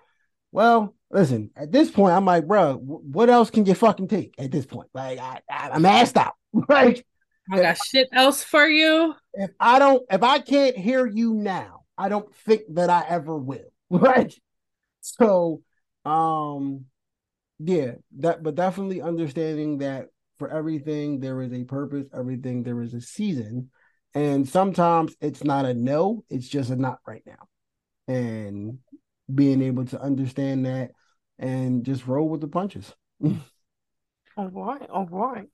[0.52, 4.52] Well, listen, at this point, I'm like, bro, what else can you fucking take at
[4.52, 4.90] this point?
[4.94, 6.34] Like, I, I, am asked out.
[6.70, 7.06] like,
[7.52, 9.14] I got shit else for you.
[9.34, 13.38] If I don't, if I can't hear you now, I don't think that I ever
[13.38, 13.60] will.
[13.90, 14.34] Right.
[15.00, 15.62] So,
[16.08, 16.86] um,
[17.60, 22.94] yeah, that, but definitely understanding that for everything there is a purpose, everything there is
[22.94, 23.70] a season,
[24.14, 27.48] and sometimes it's not a no, it's just a not right now.
[28.08, 28.80] And
[29.34, 30.92] being able to understand that
[31.40, 32.94] and just roll with the punches.
[33.24, 33.38] all
[34.38, 35.50] right, all right.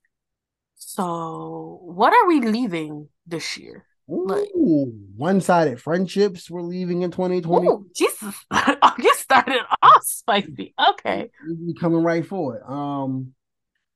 [0.75, 3.85] So, what are we leaving this year?
[4.09, 4.49] Ooh, like,
[5.15, 7.67] one-sided friendships we're leaving in 2020.
[7.67, 8.35] Ooh, Jesus,
[8.97, 10.73] you started off spicy.
[10.91, 12.63] Okay, we coming right for it.
[12.69, 13.33] Um,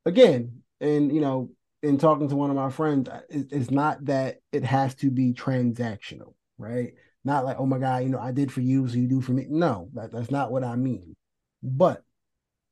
[0.05, 1.49] again, and you know,
[1.84, 6.34] in talking to one of my friends, it's not that it has to be transactional,
[6.58, 6.93] right?
[7.24, 9.34] Not like, oh my God, you know, I did for you, so you do for
[9.34, 9.45] me.
[9.49, 11.16] No, that, that's not what I mean.
[11.62, 12.03] But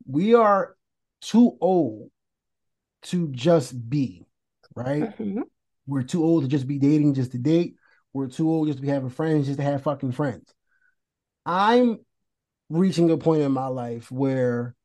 [0.07, 0.75] we are
[1.21, 2.09] too old
[3.03, 4.25] to just be,
[4.75, 5.17] right?
[5.17, 5.41] Mm-hmm.
[5.87, 7.75] We're too old to just be dating just to date.
[8.13, 10.53] We're too old just to be having friends just to have fucking friends.
[11.45, 11.99] I'm
[12.69, 14.75] reaching a point in my life where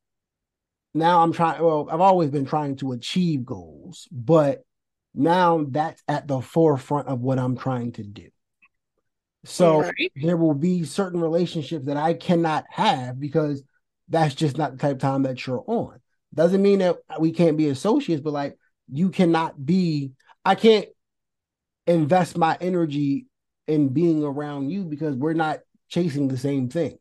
[0.93, 4.65] now I'm trying, well, I've always been trying to achieve goals, but
[5.15, 8.29] now that's at the forefront of what I'm trying to do.
[9.45, 10.13] So right.
[10.17, 13.63] there will be certain relationships that I cannot have because
[14.09, 16.01] that's just not the type of time that you're on.
[16.35, 18.59] Doesn't mean that we can't be associates, but like
[18.93, 20.13] you cannot be,
[20.45, 20.89] I can't
[21.87, 23.27] invest my energy
[23.67, 26.99] in being around you because we're not chasing the same things.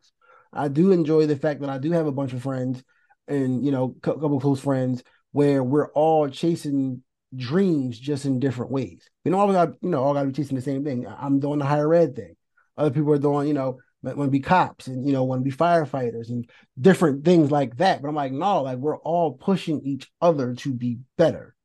[0.51, 2.83] I do enjoy the fact that I do have a bunch of friends
[3.27, 7.03] and you know, a couple close friends where we're all chasing
[7.35, 9.07] dreams just in different ways.
[9.23, 11.05] We don't always got, you know, all got to be chasing the same thing.
[11.07, 12.35] I'm doing the higher ed thing.
[12.75, 15.49] Other people are doing, you know, want to be cops and you know want to
[15.49, 18.01] be firefighters and different things like that.
[18.01, 21.55] But I'm like, no, like we're all pushing each other to be better.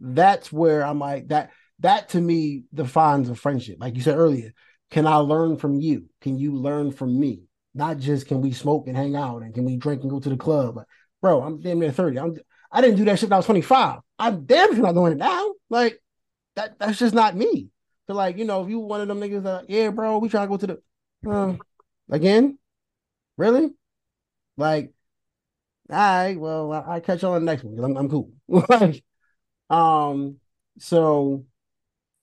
[0.00, 1.50] That's where I'm like that.
[1.80, 3.76] That to me defines a friendship.
[3.80, 4.52] Like you said earlier,
[4.90, 6.06] can I learn from you?
[6.20, 7.42] Can you learn from me?
[7.74, 10.28] Not just can we smoke and hang out and can we drink and go to
[10.28, 10.76] the club?
[10.76, 10.86] Like,
[11.20, 12.18] bro, I'm damn near 30.
[12.18, 12.36] I'm
[12.72, 14.00] I didn't do that shit when I was 25.
[14.18, 15.52] I'm damn sure not doing it now.
[15.68, 16.00] Like
[16.54, 17.68] that that's just not me.
[18.06, 20.42] So like, you know, if you one of them niggas that, yeah, bro, we try
[20.42, 21.54] to go to the uh,
[22.10, 22.58] again,
[23.36, 23.70] really?
[24.56, 24.92] Like,
[25.90, 27.78] all right, well, I, I catch you on the next one.
[27.82, 28.30] I'm, I'm cool.
[28.48, 29.04] like,
[29.70, 30.36] um,
[30.78, 31.44] so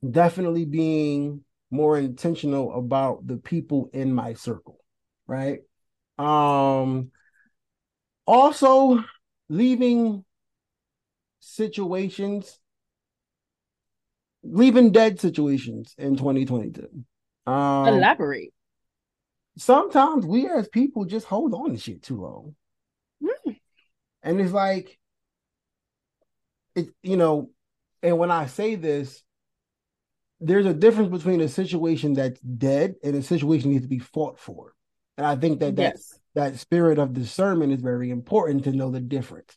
[0.10, 4.80] definitely being more intentional about the people in my circle,
[5.28, 5.60] right?
[6.20, 7.12] Um,
[8.28, 9.04] also
[9.50, 10.24] leaving
[11.40, 12.60] situations,
[14.44, 16.88] leaving dead situations in 2022.
[17.46, 18.54] Um, Elaborate.
[19.58, 22.56] Sometimes we as people just hold on to shit too long.
[23.22, 23.58] Mm.
[24.24, 24.98] And it's like,
[26.76, 27.50] it, you know,
[28.02, 29.22] and when I say this,
[30.40, 34.40] there's a difference between a situation that's dead and a situation needs to be fought
[34.40, 34.74] for.
[35.18, 36.20] And I think that yes.
[36.36, 39.56] that, that spirit of discernment is very important to know the difference.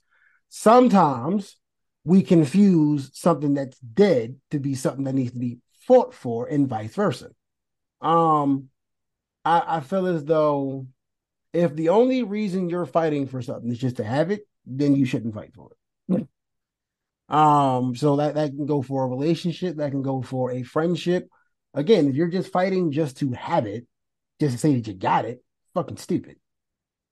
[0.48, 1.56] Sometimes
[2.04, 6.68] we confuse something that's dead to be something that needs to be fought for and
[6.68, 7.30] vice versa.
[8.00, 8.68] Um,
[9.44, 10.86] I, I feel as though
[11.52, 15.04] if the only reason you're fighting for something is just to have it, then you
[15.04, 15.76] shouldn't fight for it.
[17.28, 21.28] Um, so that, that can go for a relationship, that can go for a friendship.
[21.74, 23.86] Again, if you're just fighting just to have it,
[24.40, 25.42] just to say that you got it,
[25.74, 26.36] fucking stupid.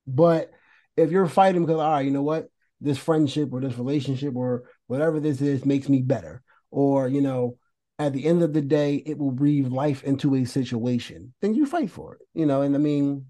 [0.06, 0.50] But
[0.96, 2.48] if you're fighting because, all right, you know what?
[2.80, 6.42] This friendship or this relationship or whatever this is makes me better.
[6.70, 7.58] Or, you know,
[7.98, 11.66] at the end of the day, it will breathe life into a situation, then you
[11.66, 12.20] fight for it.
[12.34, 13.26] You know, and I mean,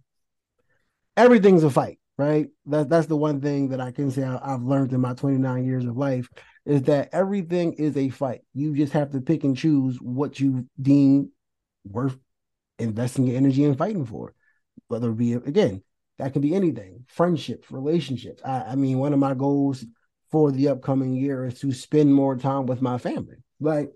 [1.17, 1.99] everything's a fight.
[2.17, 2.49] right?
[2.67, 5.65] That that's the one thing that I can say I, I've learned in my 29
[5.65, 6.29] years of life
[6.67, 8.41] is that everything is a fight.
[8.55, 11.31] You just have to pick and choose what you deem
[11.85, 12.17] worth
[12.79, 14.35] investing your energy and fighting for.
[14.89, 15.83] Whether it be again,
[16.19, 18.43] that can be anything, friendships, relationships.
[18.45, 19.85] I, I mean, one of my goals
[20.31, 23.37] for the upcoming year is to spend more time with my family.
[23.61, 23.93] Like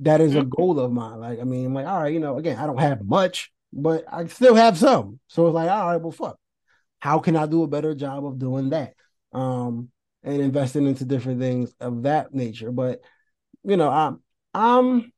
[0.00, 0.50] that is a mm-hmm.
[0.50, 1.20] goal of mine.
[1.20, 4.04] Like, I mean, I'm like, all right, you know, again, I don't have much, but
[4.10, 5.20] I still have some.
[5.28, 6.38] So it's like, all right, well, fuck.
[6.98, 8.94] How can I do a better job of doing that?
[9.32, 9.90] Um,
[10.22, 12.72] and investing into different things of that nature.
[12.72, 13.00] But
[13.64, 14.20] you know, I'm
[14.54, 15.12] I'm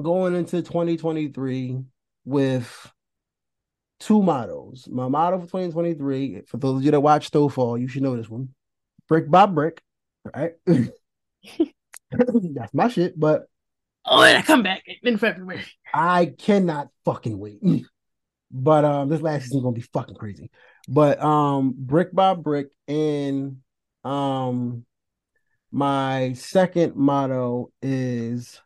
[0.00, 1.78] going into 2023
[2.24, 2.92] with
[4.00, 4.88] two models.
[4.90, 8.28] My model for 2023, for those of you that watch Snowfall, you should know this
[8.28, 8.48] one.
[9.08, 9.82] Brick by brick,
[10.34, 10.52] right?
[10.66, 13.46] That's my shit, but
[14.04, 15.64] Oh, and I come back in February.
[15.94, 17.60] I cannot fucking wait.
[18.50, 20.50] but um this last season gonna be fucking crazy.
[20.88, 23.58] But um brick by brick and
[24.04, 24.84] um
[25.70, 28.60] my second motto is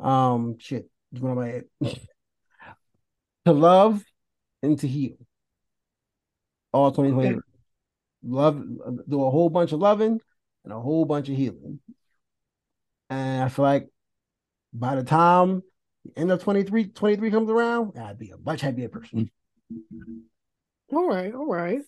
[0.00, 0.88] um shit,
[1.18, 1.64] what am I at?
[3.46, 4.02] to love
[4.62, 5.16] and to heal.
[6.72, 7.36] All 2023.
[7.36, 7.40] Okay.
[8.24, 8.62] Love
[9.08, 10.20] do a whole bunch of loving
[10.64, 11.80] and a whole bunch of healing.
[13.10, 13.88] And I feel like
[14.72, 15.62] by the time
[16.04, 19.30] the end of 23, 23 comes around, I'd be a much happier person.
[20.92, 21.80] All right, all right.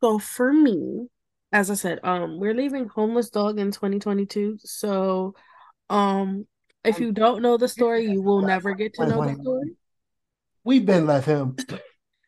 [0.00, 1.08] So for me,
[1.52, 4.58] as I said, um, we're leaving Homeless Dog in 2022.
[4.62, 5.34] So,
[5.90, 6.46] um,
[6.84, 9.76] if you don't know the story, you will never get to know the story.
[10.64, 11.56] We've been left him.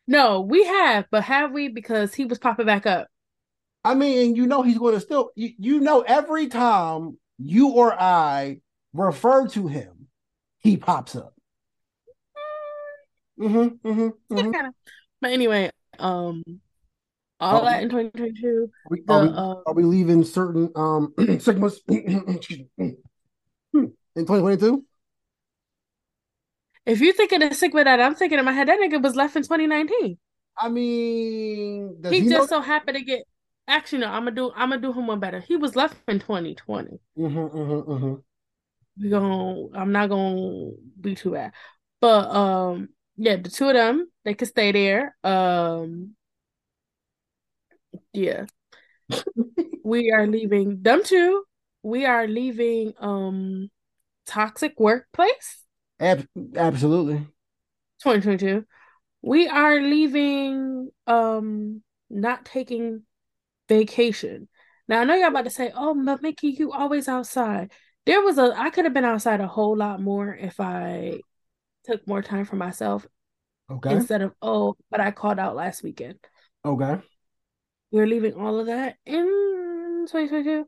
[0.07, 1.69] No, we have, but have we?
[1.69, 3.07] Because he was popping back up.
[3.85, 5.31] I mean, you know, he's going to still.
[5.37, 8.61] You, you know, every time you or I
[8.93, 10.09] refer to him,
[10.59, 11.33] he pops up.
[13.39, 14.71] Mm-hmm, mm-hmm, mm-hmm.
[15.21, 16.43] But anyway, um,
[17.41, 18.71] all that in 2022.
[18.71, 22.97] Are we, the, are, we, uh, are we, leaving certain um segments in
[23.73, 24.85] 2022?
[26.87, 29.37] If you think of Sigma that I'm thinking in my head, that nigga was left
[29.37, 30.19] in 2019.
[30.57, 33.23] I mean, he, he, just so happened to get.
[33.69, 34.53] Actually, no, I'm gonna do.
[34.55, 35.41] I'm gonna do him one better.
[35.41, 36.99] He was left in 2020.
[37.19, 38.15] Mm-hmm, mm-hmm, mm-hmm.
[39.01, 39.69] We gonna.
[39.75, 41.53] I'm not gonna be too bad,
[42.01, 45.15] but um, yeah, the two of them they could stay there.
[45.23, 46.17] Um,
[48.13, 48.47] yeah.
[49.85, 51.45] we are leaving them two.
[51.83, 53.71] We are leaving um
[54.27, 55.65] toxic workplace.
[55.99, 57.27] Ab- absolutely.
[58.03, 58.65] 2022.
[59.23, 63.03] We are leaving um not taking
[63.69, 64.49] vacation.
[64.89, 67.73] Now I know y'all about to say, "Oh, but Mickey, you always outside."
[68.07, 71.21] There was a I could have been outside a whole lot more if I
[71.85, 73.07] took more time for myself.
[73.71, 73.93] Okay.
[73.93, 76.19] Instead of, "Oh, but I called out last weekend."
[76.65, 77.01] Okay.
[77.91, 80.67] We're leaving all of that in 2022.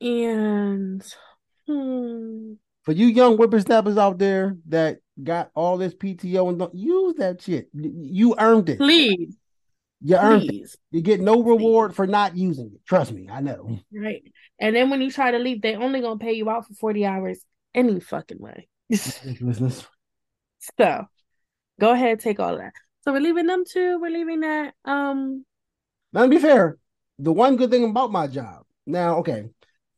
[0.00, 1.02] And
[1.66, 2.52] hmm.
[2.82, 7.42] for you young whippersnappers out there that got all this PTO and don't use that
[7.42, 8.78] shit, you earned it.
[8.78, 9.36] Please.
[10.02, 10.74] You earned Please.
[10.74, 10.96] it.
[10.96, 11.96] You get no reward Please.
[11.96, 12.80] for not using it.
[12.86, 13.78] Trust me, I know.
[13.94, 14.22] Right.
[14.58, 17.04] And then when you try to leave, they only gonna pay you out for 40
[17.04, 17.38] hours
[17.74, 18.68] any fucking way.
[20.78, 21.06] So
[21.80, 22.74] go ahead, take all that.
[23.00, 23.98] So we're leaving them too.
[23.98, 24.74] We're leaving that.
[24.84, 25.46] Um
[26.12, 26.76] now, to be fair,
[27.18, 29.44] the one good thing about my job now, okay,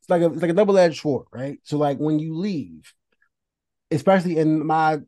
[0.01, 1.59] it's like a it's like a double edged sword, right?
[1.63, 2.93] So like when you leave,
[3.91, 4.99] especially in my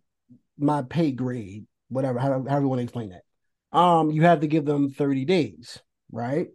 [0.59, 4.47] my pay grade, whatever, however, however you want to explain that, um, you have to
[4.47, 5.79] give them thirty days,
[6.13, 6.49] right?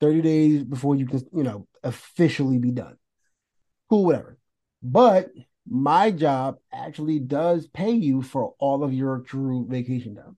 [0.00, 2.96] Thirty days before you can, you know, officially be done.
[3.88, 4.38] Cool, whatever.
[4.82, 5.30] But
[5.68, 10.36] my job actually does pay you for all of your true vacation time.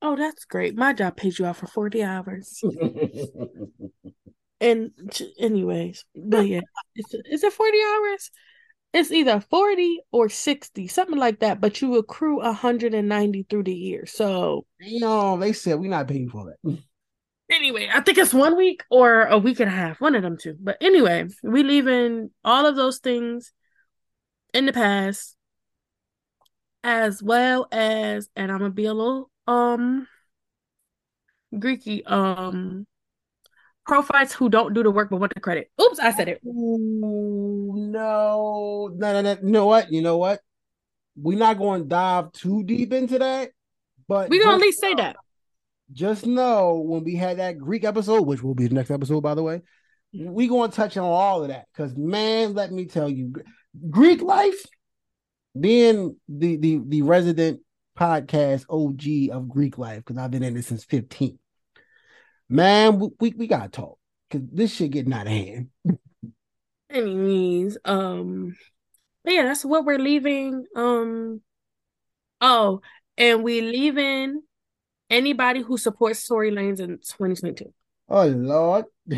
[0.00, 0.76] Oh, that's great.
[0.76, 2.62] My job pays you out for 40 hours.
[4.60, 4.90] and
[5.38, 6.60] anyways, but yeah,
[6.94, 8.30] it's, is it 40 hours?
[8.94, 14.06] It's either 40 or 60, something like that, but you accrue 190 through the year.
[14.06, 16.78] So, you know, they said we're not paying for that.
[17.50, 20.36] Anyway, I think it's one week or a week and a half, one of them
[20.36, 20.54] two.
[20.60, 23.54] But anyway, we leaving all of those things
[24.52, 25.34] in the past,
[26.84, 30.06] as well as, and I'm gonna be a little um
[31.54, 32.86] Greeky um
[33.86, 35.70] profiles who don't do the work but want the credit.
[35.80, 36.40] Oops, I said it.
[36.46, 39.38] Ooh, no, no, no, no.
[39.42, 39.90] You know what?
[39.90, 40.40] You know what?
[41.16, 43.50] We're not going to dive too deep into that,
[44.06, 45.16] but we gonna at least say that.
[45.90, 49.34] Just know when we had that Greek episode, which will be the next episode, by
[49.34, 49.62] the way,
[50.12, 53.32] we gonna touch on all of that because man, let me tell you,
[53.88, 54.64] Greek life,
[55.58, 57.60] being the the the resident
[57.98, 61.38] podcast OG of Greek life because I've been in it since 15.
[62.48, 63.98] Man, we, we, we gotta talk
[64.30, 65.68] because this shit getting out of hand.
[66.90, 68.56] Anyways, um,
[69.24, 70.64] yeah, that's what we're leaving.
[70.74, 71.42] Um,
[72.40, 72.80] oh,
[73.18, 74.42] and we leaving
[75.10, 77.72] anybody who supports Tory Lanez in 2022.
[78.08, 78.86] Oh Lord.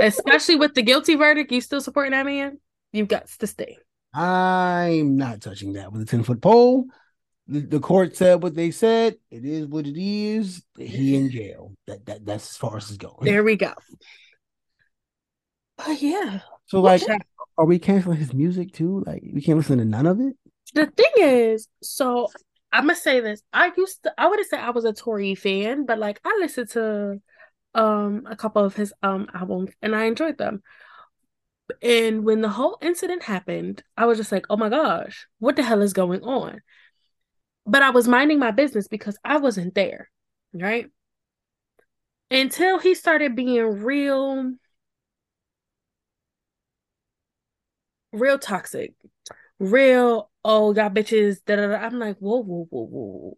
[0.00, 2.58] Especially with the guilty verdict, you still supporting that man?
[2.92, 3.78] You've got to stay.
[4.14, 6.86] I'm not touching that with a 10 foot pole.
[7.46, 9.16] The, the, court said what they said.
[9.30, 10.62] It is what it is.
[10.76, 11.74] He in jail.
[11.86, 13.24] That, that that's as far as it's going.
[13.24, 13.72] There we go.
[15.78, 16.40] But yeah.
[16.66, 17.02] So like
[17.56, 19.02] are we canceling his music too?
[19.06, 20.36] Like we can't listen to none of it?
[20.74, 22.28] The thing is, so
[22.72, 23.42] I'm gonna say this.
[23.52, 26.36] I used to I would have said I was a Tory fan, but like I
[26.40, 27.20] listened to
[27.74, 30.62] um a couple of his um albums and I enjoyed them.
[31.82, 35.62] And when the whole incident happened, I was just like, oh my gosh, what the
[35.62, 36.60] hell is going on?
[37.66, 40.10] But I was minding my business because I wasn't there,
[40.52, 40.90] right?
[42.30, 44.52] Until he started being real,
[48.12, 48.94] real toxic,
[49.58, 51.76] real, oh, y'all bitches, da da da.
[51.76, 53.36] I'm like, whoa, whoa, whoa, whoa.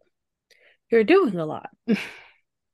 [0.91, 1.69] You're doing a lot.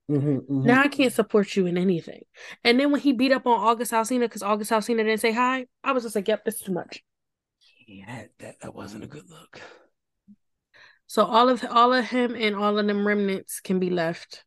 [0.10, 0.66] Mm-hmm, mm-hmm.
[0.66, 2.22] Now I can't support you in anything.
[2.64, 5.66] And then when he beat up on August Alsina because August Alsina didn't say hi,
[5.84, 7.04] I was just like, yep, that's too much.
[7.88, 9.62] Yeah, that, that wasn't a good look.
[11.08, 14.44] So all of all of him and all of them remnants can be left.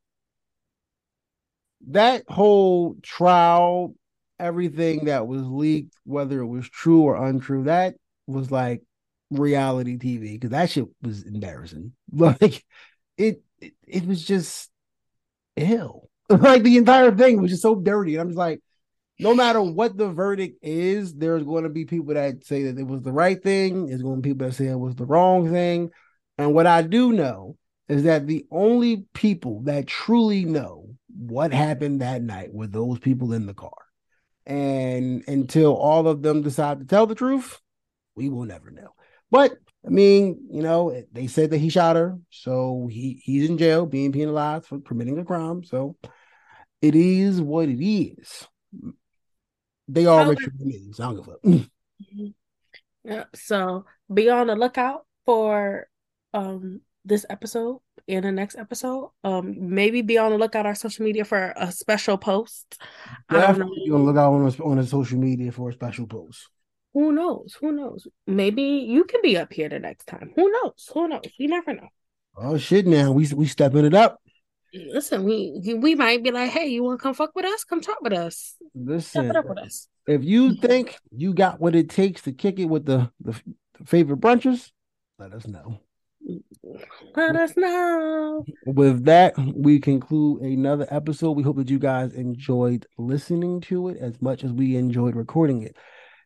[1.88, 3.94] That whole trial,
[4.38, 7.94] everything that was leaked, whether it was true or untrue, that
[8.26, 8.82] was like
[9.30, 11.92] reality TV because that shit was embarrassing.
[12.12, 12.64] Like
[13.16, 14.69] it, it, it was just
[15.56, 16.08] ill.
[16.28, 18.14] like the entire thing was just so dirty.
[18.14, 18.60] And I'm just like,
[19.18, 22.86] no matter what the verdict is, there's going to be people that say that it
[22.86, 23.86] was the right thing.
[23.86, 25.90] There's going to be people that say it was the wrong thing.
[26.38, 27.56] And what I do know
[27.88, 33.32] is that the only people that truly know what happened that night were those people
[33.32, 33.72] in the car.
[34.46, 37.60] And until all of them decide to tell the truth,
[38.14, 38.94] we will never know.
[39.30, 39.52] But
[39.84, 43.86] I mean, you know, they said that he shot her, so he he's in jail,
[43.86, 45.64] being penalized for committing a crime.
[45.64, 45.96] So
[46.82, 48.46] it is what it is.
[49.88, 51.48] They are Richard me, so I don't give a.
[51.48, 52.26] Mm-hmm.
[53.04, 53.24] Yeah.
[53.34, 55.88] So be on the lookout for
[56.34, 59.10] um this episode and the next episode.
[59.24, 62.78] Um, maybe be on the lookout our social media for a special post.
[63.30, 66.50] Definitely on the lookout on, on the social media for a special post
[66.92, 67.56] who knows?
[67.60, 68.06] Who knows?
[68.26, 70.32] Maybe you can be up here the next time.
[70.36, 70.90] Who knows?
[70.92, 71.22] Who knows?
[71.38, 71.88] You never know.
[72.36, 72.86] Oh shit!
[72.86, 74.20] Now we we stepping it up.
[74.72, 77.64] Listen, we we might be like, hey, you want to come fuck with us?
[77.64, 78.56] Come talk with us.
[78.74, 79.88] Listen, Step it up with us.
[80.06, 83.40] If you think you got what it takes to kick it with the the,
[83.78, 84.70] the favorite brunches,
[85.18, 85.80] let us know.
[87.16, 88.44] Let us know.
[88.66, 91.32] With that, we conclude another episode.
[91.32, 95.62] We hope that you guys enjoyed listening to it as much as we enjoyed recording
[95.62, 95.76] it.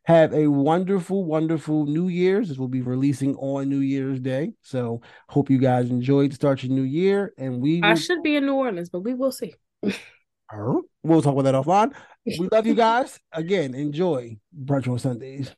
[0.04, 2.48] Have a wonderful, wonderful New Year's.
[2.48, 4.52] This will be releasing on New Year's Day.
[4.60, 5.00] So
[5.30, 7.32] hope you guys enjoyed to start your new year.
[7.38, 7.88] And we will...
[7.88, 9.54] I should be in New Orleans, but we will see.
[10.52, 11.94] Oh, we'll talk about that offline.
[12.26, 13.18] We love you guys.
[13.32, 15.54] Again, enjoy brunch on Sundays.